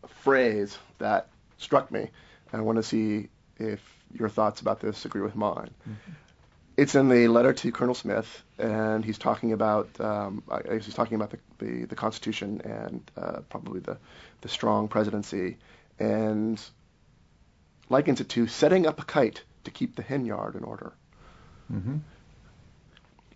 a 0.03 0.07
phrase 0.07 0.77
that 0.97 1.29
struck 1.57 1.89
me, 1.91 2.09
and 2.51 2.59
I 2.59 2.61
want 2.61 2.77
to 2.77 2.83
see 2.83 3.29
if 3.57 3.79
your 4.17 4.29
thoughts 4.29 4.61
about 4.61 4.79
this 4.79 5.05
agree 5.05 5.21
with 5.21 5.35
mine. 5.35 5.69
It's 6.77 6.95
in 6.95 7.07
the 7.07 7.27
letter 7.29 7.53
to 7.53 7.71
Colonel 7.71 7.95
Smith, 7.95 8.43
and 8.57 9.03
he's 9.05 9.17
talking 9.17 9.53
about 9.53 9.99
um, 10.01 10.43
I 10.49 10.61
guess 10.61 10.85
he's 10.85 10.93
talking 10.93 11.15
about 11.15 11.31
the 11.31 11.39
the, 11.57 11.85
the 11.85 11.95
Constitution 11.95 12.61
and 12.61 13.11
uh, 13.17 13.39
probably 13.49 13.79
the 13.79 13.97
the 14.41 14.49
strong 14.49 14.87
presidency, 14.87 15.57
and 15.99 16.61
likens 17.89 18.19
it 18.19 18.29
to 18.29 18.47
setting 18.47 18.85
up 18.87 18.99
a 18.99 19.05
kite 19.05 19.43
to 19.63 19.71
keep 19.71 19.95
the 19.95 20.01
hen 20.01 20.25
yard 20.25 20.55
in 20.55 20.63
order. 20.63 20.93
Mm-hmm. 21.71 21.97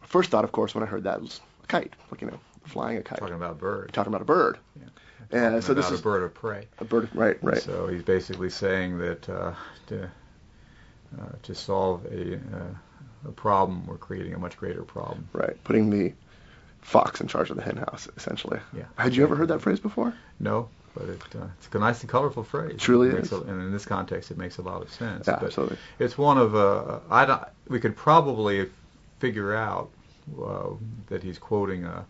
First 0.01 0.31
thought, 0.31 0.43
of 0.43 0.51
course, 0.51 0.73
when 0.73 0.83
I 0.83 0.87
heard 0.87 1.03
that 1.03 1.21
was 1.21 1.39
a 1.63 1.67
kite, 1.67 1.93
like 2.11 2.21
you 2.21 2.27
know, 2.27 2.39
flying 2.65 2.97
a 2.97 3.03
kite. 3.03 3.19
Talking 3.19 3.35
about 3.35 3.51
a 3.51 3.55
bird. 3.55 3.93
talking 3.93 4.11
about 4.11 4.21
a 4.21 4.25
bird. 4.25 4.57
Yeah. 4.75 4.87
And 5.31 5.63
so 5.63 5.73
this 5.73 5.91
is 5.91 5.99
a 5.99 6.03
bird 6.03 6.23
of 6.23 6.33
prey. 6.33 6.67
a 6.79 6.85
bird. 6.85 7.09
Right, 7.13 7.37
right. 7.43 7.61
So 7.61 7.87
he's 7.87 8.01
basically 8.01 8.49
saying 8.49 8.97
that 8.97 9.29
uh, 9.29 9.53
to 9.87 10.09
uh, 11.19 11.25
to 11.43 11.55
solve 11.55 12.05
a 12.05 12.35
uh, 12.35 13.27
a 13.27 13.31
problem, 13.31 13.85
we're 13.85 13.97
creating 13.97 14.33
a 14.33 14.39
much 14.39 14.57
greater 14.57 14.83
problem. 14.83 15.27
Right, 15.33 15.61
putting 15.63 15.89
the 15.89 16.13
fox 16.81 17.19
in 17.21 17.27
charge 17.27 17.49
of 17.49 17.57
the 17.57 17.61
hen 17.61 17.77
house, 17.77 18.07
essentially. 18.15 18.59
Yeah. 18.75 18.85
Had 18.97 19.15
you 19.15 19.23
ever 19.23 19.35
heard 19.35 19.49
that 19.49 19.61
phrase 19.61 19.79
before? 19.79 20.13
No, 20.39 20.69
but 20.95 21.09
it, 21.09 21.21
uh, 21.35 21.47
it's 21.57 21.73
a 21.73 21.79
nice 21.79 22.01
and 22.01 22.09
colorful 22.09 22.43
phrase. 22.43 22.71
It 22.71 22.79
truly 22.79 23.09
It 23.09 23.15
is. 23.15 23.31
A, 23.31 23.41
and 23.41 23.61
in 23.61 23.71
this 23.71 23.85
context, 23.85 24.31
it 24.31 24.37
makes 24.37 24.57
a 24.57 24.61
lot 24.61 24.81
of 24.81 24.91
sense. 24.91 25.27
Yeah, 25.27 25.35
But 25.39 25.47
absolutely. 25.47 25.77
It's 25.99 26.17
one 26.17 26.37
of 26.37 26.55
uh, 26.55 26.99
I 27.09 27.25
don't, 27.25 27.43
we 27.67 27.79
could 27.79 27.95
probably 27.95 28.69
figure 29.19 29.53
out 29.55 29.89
uh, 30.41 30.69
that 31.07 31.23
he's 31.23 31.37
quoting 31.37 31.83
a, 31.83 32.05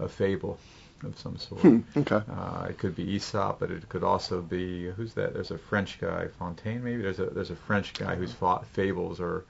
a 0.00 0.08
fable 0.08 0.58
of 1.04 1.18
some 1.18 1.36
sort. 1.36 1.60
Hmm, 1.60 1.78
okay. 1.96 2.22
Uh, 2.30 2.66
it 2.68 2.78
could 2.78 2.94
be 2.94 3.04
Aesop, 3.14 3.60
but 3.60 3.70
it 3.70 3.88
could 3.88 4.02
also 4.02 4.40
be 4.40 4.90
who's 4.90 5.14
that? 5.14 5.34
There's 5.34 5.50
a 5.50 5.58
French 5.58 6.00
guy, 6.00 6.28
Fontaine 6.38 6.82
maybe. 6.82 7.02
There's 7.02 7.20
a 7.20 7.26
there's 7.26 7.50
a 7.50 7.56
French 7.56 7.94
guy 7.94 8.14
whose 8.14 8.32
fa- 8.32 8.62
fables 8.72 9.20
are 9.20 9.44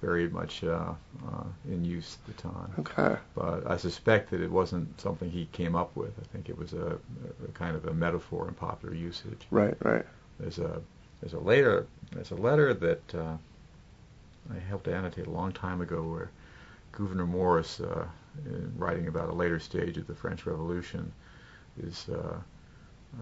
very 0.00 0.28
much 0.28 0.64
uh, 0.64 0.92
uh, 1.26 1.44
in 1.68 1.84
use 1.84 2.16
at 2.26 2.36
the 2.36 2.42
time. 2.42 2.72
Okay. 2.78 3.16
But 3.34 3.70
I 3.70 3.76
suspect 3.76 4.30
that 4.30 4.40
it 4.40 4.50
wasn't 4.50 4.98
something 5.00 5.30
he 5.30 5.46
came 5.52 5.76
up 5.76 5.94
with. 5.94 6.12
I 6.18 6.26
think 6.32 6.48
it 6.48 6.56
was 6.56 6.72
a, 6.72 6.98
a 7.44 7.52
kind 7.52 7.76
of 7.76 7.86
a 7.86 7.92
metaphor 7.92 8.48
in 8.48 8.54
popular 8.54 8.94
usage. 8.94 9.46
Right, 9.50 9.76
right. 9.82 10.04
There's 10.38 10.58
a 10.58 10.80
there's 11.20 11.34
a 11.34 11.40
later 11.40 11.86
there's 12.12 12.30
a 12.30 12.36
letter 12.36 12.74
that 12.74 13.14
uh, 13.14 13.36
I 14.54 14.58
helped 14.68 14.88
annotate 14.88 15.26
a 15.26 15.30
long 15.30 15.52
time 15.52 15.80
ago 15.80 16.02
where 16.02 16.30
Gouverneur 16.92 17.26
Morris, 17.26 17.80
uh, 17.80 18.06
writing 18.76 19.08
about 19.08 19.28
a 19.28 19.34
later 19.34 19.58
stage 19.58 19.96
of 19.96 20.06
the 20.06 20.14
French 20.14 20.46
Revolution, 20.46 21.12
is 21.82 22.08
uh, 22.08 22.36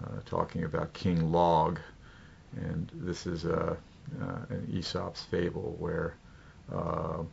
uh, 0.03 0.19
talking 0.25 0.63
about 0.63 0.93
King 0.93 1.31
Log, 1.31 1.79
and 2.55 2.91
this 2.93 3.25
is 3.25 3.45
a, 3.45 3.77
uh, 4.21 4.39
an 4.49 4.67
Aesop's 4.71 5.23
fable 5.23 5.75
where 5.79 6.15
uh, 6.73 7.23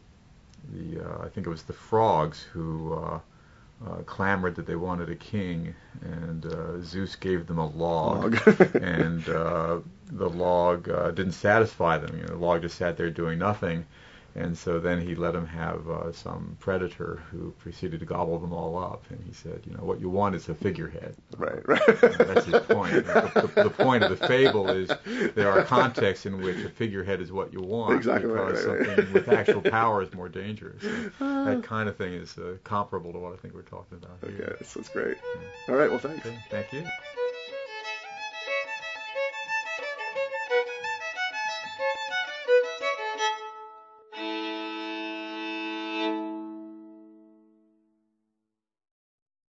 the 0.73 1.05
uh, 1.05 1.25
I 1.25 1.29
think 1.29 1.47
it 1.47 1.51
was 1.51 1.63
the 1.63 1.73
frogs 1.73 2.43
who 2.43 2.95
uh, 2.95 3.21
uh, 3.85 3.97
clamored 4.07 4.55
that 4.57 4.67
they 4.67 4.77
wanted 4.77 5.11
a 5.11 5.15
king, 5.15 5.75
and 6.03 6.47
uh, 6.47 6.81
Zeus 6.81 7.15
gave 7.17 7.47
them 7.47 7.59
a 7.59 7.67
log, 7.67 8.35
Log. 8.47 8.61
and 8.75 9.29
uh, 9.29 9.81
the 10.11 10.29
log 10.29 10.89
uh, 10.89 11.11
didn't 11.11 11.33
satisfy 11.33 11.99
them. 11.99 12.17
You 12.17 12.23
know, 12.23 12.29
the 12.29 12.37
log 12.37 12.63
just 12.63 12.79
sat 12.79 12.97
there 12.97 13.11
doing 13.11 13.39
nothing, 13.39 13.85
and 14.37 14.57
so 14.57 14.79
then 14.79 15.01
he 15.01 15.15
let 15.15 15.35
him 15.35 15.47
have 15.47 15.89
uh, 15.89 16.13
some 16.13 16.59
predator 16.61 17.23
who 17.31 17.53
proceeded 17.53 18.01
to 18.01 18.07
gobble 18.07 18.39
them 18.39 18.53
all 18.53 18.77
up. 18.77 19.05
And 19.09 19.25
he 19.25 19.33
said, 19.33 19.63
you 19.65 19.73
know, 19.73 19.83
what 19.83 19.99
you 19.99 20.11
want 20.11 20.35
is 20.35 20.49
a 20.51 20.55
figurehead. 20.55 21.17
Right, 21.39 21.67
right. 21.67 21.81
That's 22.19 22.45
his 22.45 22.63
point. 22.65 22.93
The, 22.93 23.51
the, 23.55 23.63
the 23.65 23.71
point 23.71 24.05
of 24.05 24.11
the 24.11 24.27
fable 24.29 24.69
is 24.69 24.91
there 25.35 25.51
are 25.51 25.65
contexts 25.65 26.27
in 26.27 26.43
which 26.43 26.59
a 26.59 26.69
figurehead 26.69 27.23
is 27.23 27.33
what 27.33 27.51
you 27.51 27.63
want 27.63 27.95
Exactly 27.97 28.31
because 28.31 28.67
right, 28.67 28.79
right. 28.79 28.87
something 28.87 29.13
with 29.15 29.29
actual 29.29 29.63
power 29.63 30.03
is 30.03 30.13
more 30.13 30.29
dangerous. 30.29 30.83
that 31.19 31.63
kind 31.63 31.89
of 31.89 31.97
thing 31.97 32.13
is 32.13 32.37
uh, 32.37 32.57
comparable 32.63 33.13
to 33.15 33.19
what 33.19 33.33
I 33.33 33.37
think 33.37 33.55
we're 33.55 33.63
talking 33.63 33.97
about 33.97 34.19
here. 34.21 34.49
Okay, 34.49 34.57
this 34.59 34.77
was 34.77 34.89
great. 34.91 35.17
All 35.69 35.77
right, 35.77 35.89
well, 35.89 35.99
thanks. 35.99 36.27
Okay, 36.27 36.37
thank 36.51 36.73
you. 36.75 36.87